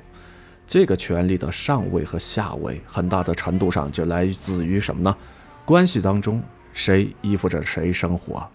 [0.67, 5.17] 这个权力的上位和下位，很大的程度上就来自于什么呢？
[5.65, 6.39] 关系当中
[6.71, 8.47] 谁依附着谁生活。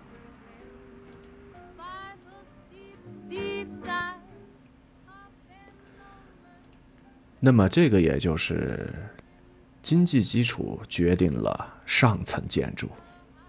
[7.41, 8.89] 那么这个也就是。
[9.87, 12.89] 经济基础决定了上层建筑，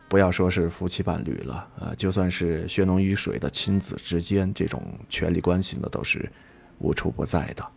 [0.07, 6.31] 不要说是夫妻伴侣了啊，就算是血浓于水的亲子之间，这种权力关系呢，都是
[6.77, 7.67] 无处不在的。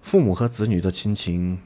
[0.00, 1.58] 父母和子女的亲情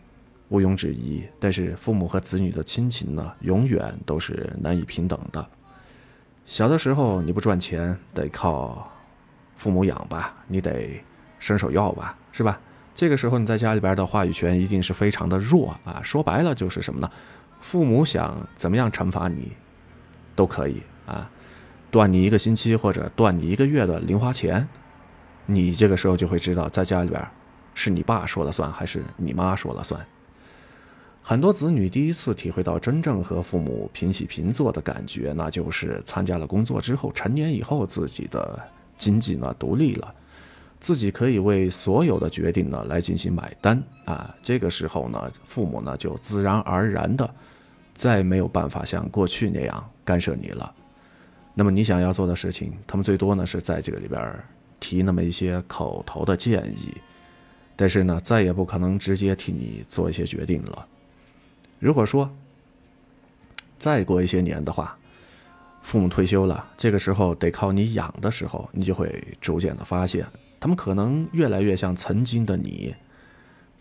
[0.48, 5.46] 毋庸置疑，但是父母和子女的亲情呢，永远都是难以平等的。
[6.46, 8.90] 小的时候你不赚钱，得靠
[9.56, 10.98] 父母养吧，你得
[11.38, 12.58] 伸手要吧，是吧？
[12.94, 16.00] 这个时候你在家里边的话语权一定是非常的弱啊！
[16.02, 17.10] 说白了就是什么呢？
[17.60, 19.52] 父母想怎么样惩罚你，
[20.34, 21.30] 都可以啊，
[21.90, 24.68] 断你一个星期或者断你一个月的零花钱，
[25.46, 27.26] 你这个时候就会知道在家里边
[27.74, 30.04] 是你爸说了算还是你妈说了算。
[31.22, 38.60] 很多子女第一次体会到真正和父母平起平坐的感觉，那就是参加了工作之后，成年以后自己的
[38.98, 40.14] 经济呢独立了。
[40.82, 47.32] 自己可以为所有的决定呢来进行买单啊，这个时候呢，父母呢就自然而然的，
[47.94, 50.74] 再没有办法像过去那样干涉你了。
[51.54, 54.34] 那么你想要做的事情，他们最多呢是在这个里边
[54.80, 56.92] 提那么一些口头的建议，
[57.76, 60.84] 但是呢，再也不可能直接替你做一些决定了。
[61.78, 62.28] 如果说
[63.78, 64.98] 再过一些年的话，
[65.80, 70.26] 父母退休了，这个时候得靠你养的时候，你就会逐渐的发现，
[70.62, 72.94] 他们可能越来越像曾经的你，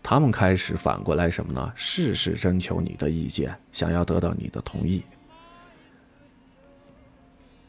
[0.02, 1.72] 他们开始反过来什么呢？
[1.76, 5.00] 事事征求你的意见，想要得到你的同意。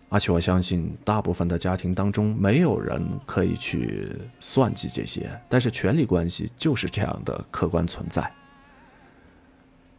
[0.10, 4.10] 而且我相信，大部分的家庭当中，没有人可以去
[4.40, 8.28] 算计这些，但是权力关系就是这样的客观存在。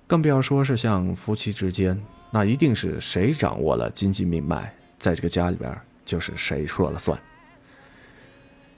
[0.08, 1.96] 更不要说是像夫妻之间。
[2.32, 5.72] 那一定是谁掌握了经济命脉，在这个家里边
[6.04, 7.16] 就是谁说了算。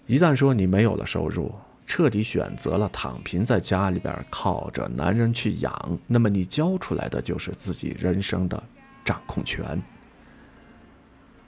[0.06, 1.52] 一旦说你没有了收入，
[1.86, 8.62] 彻底选择了躺平在家里边靠着男人去养，那么你交出来的就是自己人生的
[9.04, 9.82] 掌控权。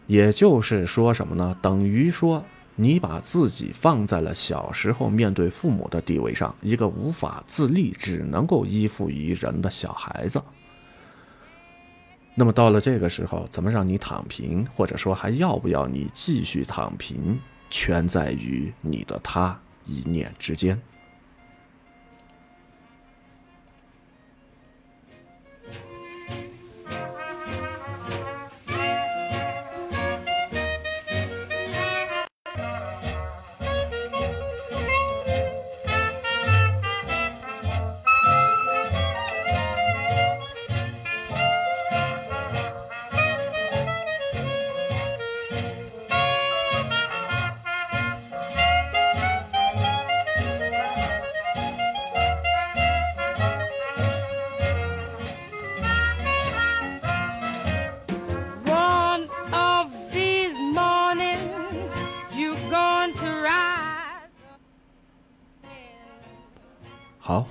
[0.07, 1.57] 也就是说什么呢？
[1.61, 2.43] 等于说
[2.75, 10.43] 你把自己放在了小时候面对父母的地位上，一个无法自立、只能够依附于人的小孩子。
[12.35, 17.39] 那么到了这个时候，怎么让你躺平，或者说还要不要你继续躺平，
[17.71, 20.81] 全在于你的他一念之间。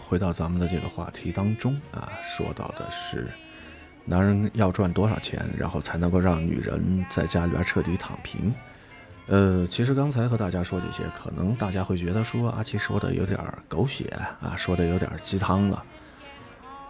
[0.07, 3.27] 回到咱们的这个话题当中啊，说到的是，
[4.05, 8.53] 男人要赚多少钱，然后才能够让女人在家里边彻底躺平。
[9.25, 13.37] 呃，其实刚才和大家说这些，可能大家会觉得说阿奇说的有点
[13.67, 14.05] 狗血
[14.41, 15.83] 啊，说的有点鸡汤了。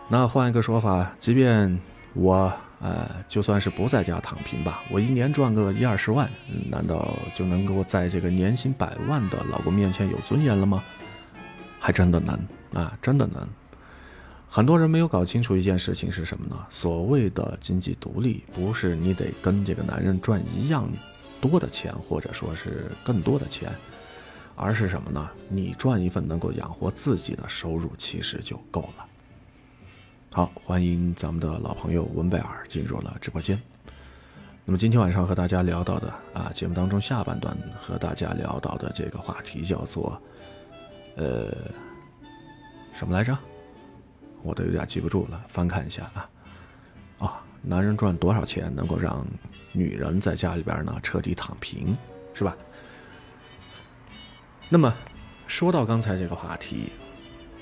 [0.07, 1.75] 那换一个说法，即便
[2.13, 6.29] 我呃就算是不在家躺平吧，我一年赚个一二十万，
[6.69, 10.83] 难道就能够在这个年薪百万的老公面前有尊严了吗？
[11.79, 12.39] 还真的难。
[12.73, 13.47] 啊，真的难。
[14.49, 16.55] 很多人没有搞清楚一件事情是什么呢？
[16.69, 20.89] 所谓的经济独立，不是你得跟这个男人赚一样
[21.41, 23.69] 多的钱，或者说是更多的钱，
[24.55, 25.29] 而是什么呢？
[25.49, 29.05] 你赚一份能够养活自己的收入，其实就够了。
[30.31, 33.61] 好，欢迎咱们的老朋友文贝尔进入了直播间。
[34.63, 40.21] 那么今天晚上和大家聊到的啊，节目当中下半段和大家聊到的这个话题叫做，
[41.17, 41.53] 呃。
[42.97, 43.37] 什么来着？
[44.41, 46.29] 我都有点记不住了，翻看一下啊。
[47.19, 49.23] 啊，男人赚多少钱能够让
[49.71, 51.95] 女人在家里边呢彻底躺平，
[52.33, 52.57] 是吧？
[54.67, 54.91] 那么
[55.45, 56.89] 说到刚才这个话题，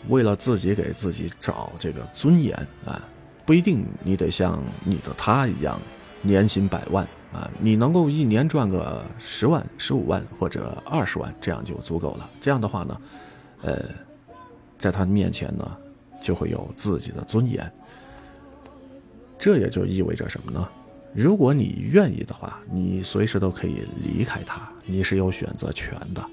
[0.07, 2.55] 为了自己给自己找这个尊严
[2.85, 3.03] 啊，
[3.45, 5.77] 不一定你得像你的他一样
[6.21, 12.29] 年薪百万啊，你能够一年赚个十万、十五万或者二十万，这样就足够了。
[12.39, 13.01] 这样的话呢，
[13.63, 13.83] 呃。
[14.77, 15.77] 在他面前呢，
[16.21, 17.71] 就会有自己的尊严。
[19.37, 20.67] 这也就意味着什么呢？
[21.13, 26.25] 如果你愿意的话，你随时都可以离开他，你是有选择权的。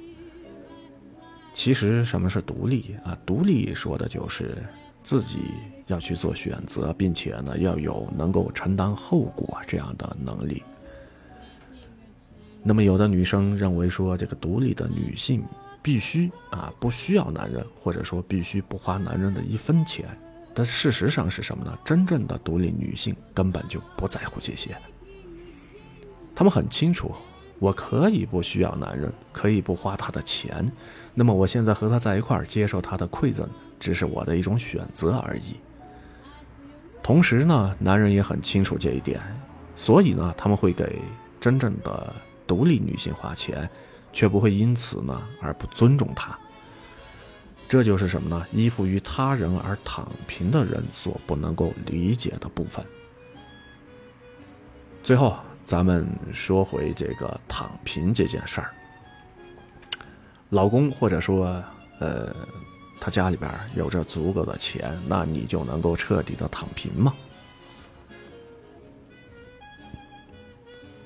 [1.55, 3.17] 其实什么是独立啊？
[3.27, 4.57] 独立说的就是
[5.03, 5.41] 自己
[5.87, 10.63] 要去做选择，并且呢要有能够承担后果这样的能力。
[12.63, 15.45] 那么有的女生认为说，这个独立的女性。
[15.83, 20.07] 必须啊，不需要男人，或者说必须不花男人的一分钱。
[20.55, 21.77] 但事实上是什么呢？
[21.85, 24.77] 真正的独立女性根本就不在乎这些。
[26.35, 27.11] 她们很清楚，
[27.59, 30.71] 我可以不需要男人，可以不花他的钱。
[31.15, 33.49] 那么我现在和他在一块儿，接受他的馈赠，
[33.81, 35.57] 只是我的一种选择而已。
[37.03, 39.21] 同时呢，男人也很清楚这一点，
[39.75, 41.01] 所以呢，他们会给
[41.41, 42.15] 真正的
[42.47, 43.69] 独立女性花钱。
[44.13, 46.39] 却不会因此呢而不尊重他。
[47.69, 48.47] 这就是什么呢？
[48.53, 52.85] 依附于他人而躺平的人所不能够理解的部分。
[55.03, 58.71] 最后，咱们说回这个躺平这件事儿。
[60.51, 61.65] 老公或者说
[61.99, 62.37] 呃，
[63.01, 67.15] 他家里边有着足够的钱，那你就能够彻底的躺平吗？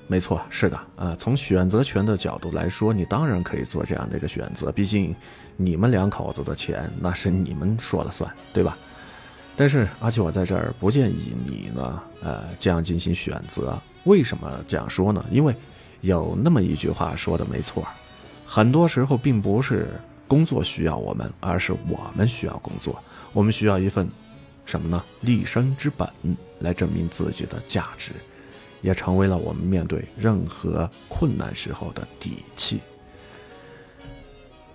[0.07, 5.13] 没错，是的，啊，从选择权的角度来说，你当然可以做这样的一个选择，毕竟
[5.57, 8.77] 你们两口子的钱那是你们说了算，对吧？
[9.57, 13.77] 但是，而且我在这儿不建议你呢，呃，这样进行选择。
[14.05, 15.25] 为什么这样说呢？
[15.29, 15.53] 因为
[15.99, 17.85] 有那么一句话说的没错，
[18.45, 19.89] 很多时候并不是
[20.27, 23.03] 工作需要我们，而是我们需要工作。
[23.33, 24.07] 我们需要一份
[24.63, 25.03] 什么呢？
[25.21, 26.07] 立身之本，
[26.59, 28.11] 来证明自己的价值。
[28.81, 32.79] 也成为了我们面对任何困难时候的底气。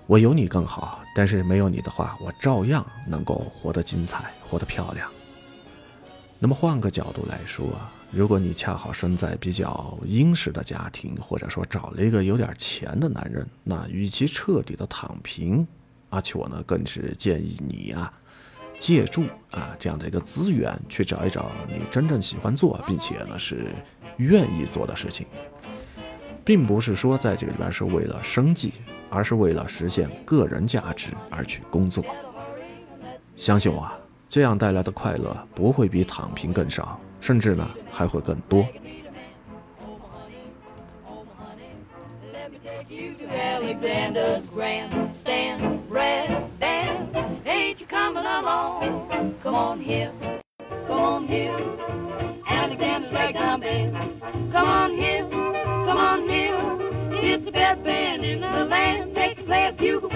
[0.07, 5.11] 我有你更好，但是没有你的话，我照样能够活得精彩，活得漂亮。
[6.39, 7.65] 那么换个角度来说，
[8.11, 15.67] 如果你恰好生在比较殷实的家庭，或者说找了一个有点钱的男人，那与其彻底的躺平，
[16.11, 18.13] 而且我呢更是建议你啊。
[18.83, 19.23] 借助
[19.53, 23.67] 啊这样的一个资源，去找一找你真正喜欢做，并且呢是
[24.17, 25.25] 愿意做的事情，
[26.45, 28.73] 并不是说在这个里边是为了生计，
[29.09, 32.05] 而是为了实现个人价值而去工作。
[33.37, 33.89] 相信我，
[34.29, 38.67] 这样带来的快乐不会比躺平更少，甚至呢还会更多。
[48.83, 50.13] Come on here,
[50.89, 51.55] come on here,
[52.49, 54.21] Alexander's ragtime band.
[54.51, 56.59] Come on here, come on here,
[57.23, 59.15] it's the best band in the land.
[59.15, 60.11] They can play a bugle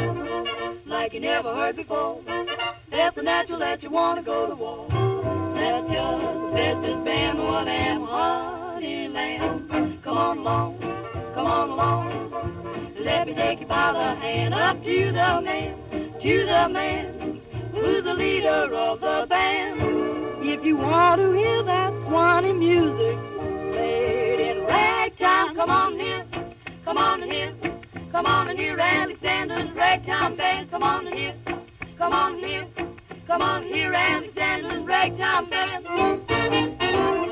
[0.85, 2.21] like you never heard before.
[2.91, 4.89] That's the natural that you want to go to war.
[5.55, 10.03] That's just the bestest band, one and honey land.
[10.03, 10.79] Come on along,
[11.35, 12.95] come on along.
[12.99, 17.16] Let me take you by the hand up to the man, to the man
[17.87, 19.81] who's the leader of the band.
[20.43, 23.19] If you want to hear that Swanee music
[23.73, 26.25] played in ragtime, come on here,
[26.85, 27.55] come on here,
[28.11, 30.71] come on and hear Alexander's ragtime band.
[30.71, 31.35] Come on here,
[31.99, 32.67] come on here,
[33.27, 37.26] come on here, Alexander's ragtime band.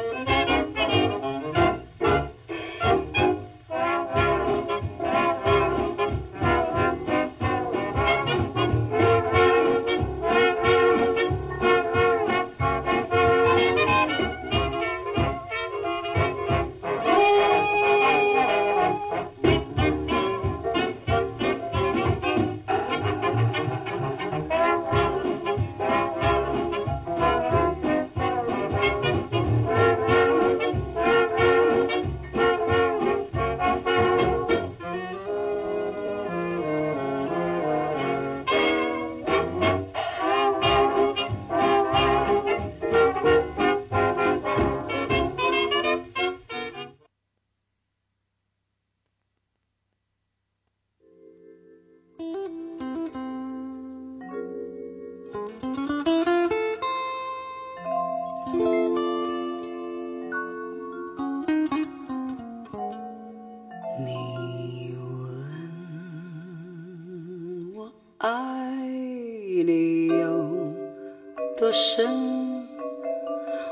[71.56, 72.68] 多深，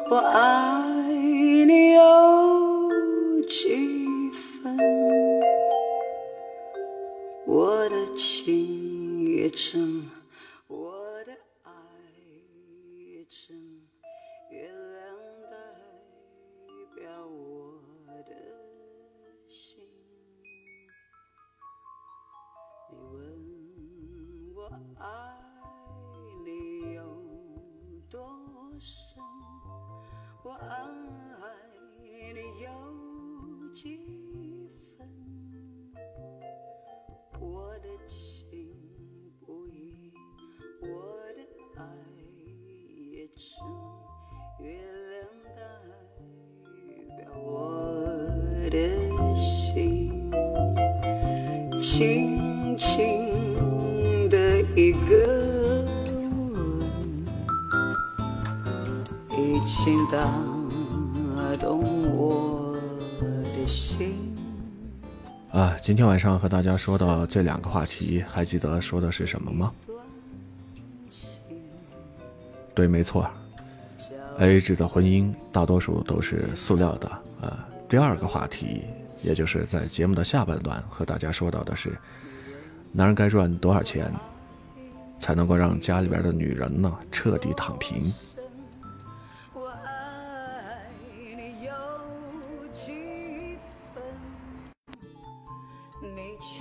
[0.09, 0.81] 我爱
[1.67, 4.77] 你有几分？
[7.45, 10.12] 我的情也真。
[65.93, 69.71] 今天晚上和大家说到这两个话题，还记得说的是什么吗？
[72.75, 73.31] 对，没错
[74.39, 77.13] ，A 制的婚姻大多数都是塑料的。
[77.43, 77.59] 呃，
[77.91, 78.85] 第二个话题。
[79.23, 81.91] 也就是在节目的下半段和大家说到的是，
[82.91, 84.11] 男人该赚多少钱，
[85.19, 88.11] 才能够让家里边的女人呢彻底躺平？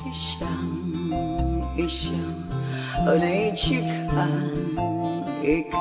[0.03, 0.47] 去想
[1.77, 2.15] 一想，
[3.05, 4.27] 和你去看
[5.43, 5.79] 一看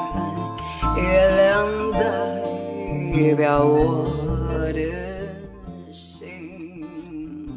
[0.96, 1.02] 月
[1.36, 7.48] 亮代表我的心。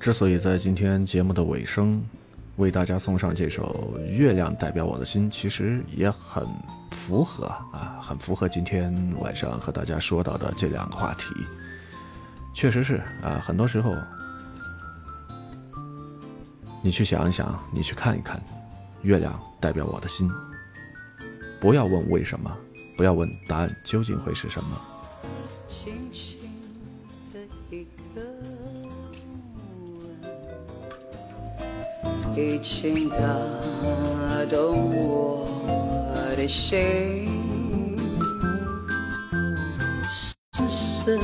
[0.00, 2.02] 之所以在今天节目的尾声。
[2.56, 6.42] 为大家送上这首《月亮代表我的心》，其实也很
[6.90, 11.26] 符合啊，很符合今天晚上和大家说到的这两个话题。
[12.56, 13.94] 确实是啊，很多时候
[16.82, 18.42] 你去想一想，你去看一看，
[19.02, 20.30] 月亮代表我的心。
[21.60, 22.50] 不要问为什么，
[22.96, 24.80] 不要问答案究竟会是什么。
[25.68, 26.38] 轻轻
[27.34, 27.40] 的
[27.70, 28.22] 一个，
[32.40, 33.16] 已经打
[34.48, 35.46] 动我
[36.36, 37.28] 的心，
[40.10, 41.20] 深深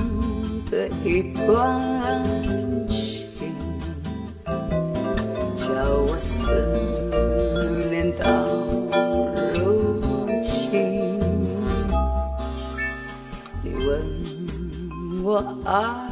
[0.73, 2.25] 的一段
[2.89, 3.53] 情，
[5.55, 5.70] 叫
[6.09, 6.51] 我思
[7.91, 8.25] 念到
[9.55, 10.01] 如
[10.43, 11.20] 今。
[13.62, 16.09] 你问我爱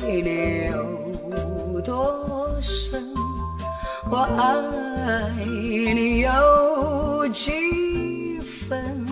[0.00, 3.02] 你有多深，
[4.08, 9.04] 我爱你有几分？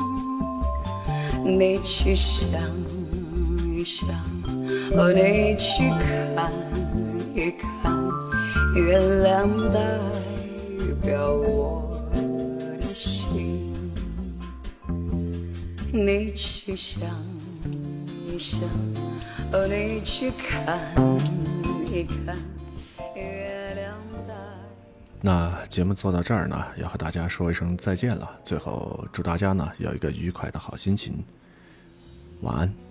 [1.45, 2.61] 你去想
[3.75, 4.09] 一想，
[4.93, 6.51] 哦，你去看
[7.35, 7.93] 一看，
[8.75, 9.99] 月亮代
[11.03, 13.71] 表我的心。
[15.93, 17.03] 你去想
[18.29, 18.61] 一想，
[19.53, 20.79] 哦，你去看
[21.87, 22.37] 一看，
[23.15, 23.93] 月亮
[24.27, 24.35] 代。
[25.21, 28.31] 那节目做到这儿呢，要和大家说一声再见了。
[28.45, 31.25] 最后祝大家呢有一个愉快的好心情，
[32.41, 32.86] 晚安。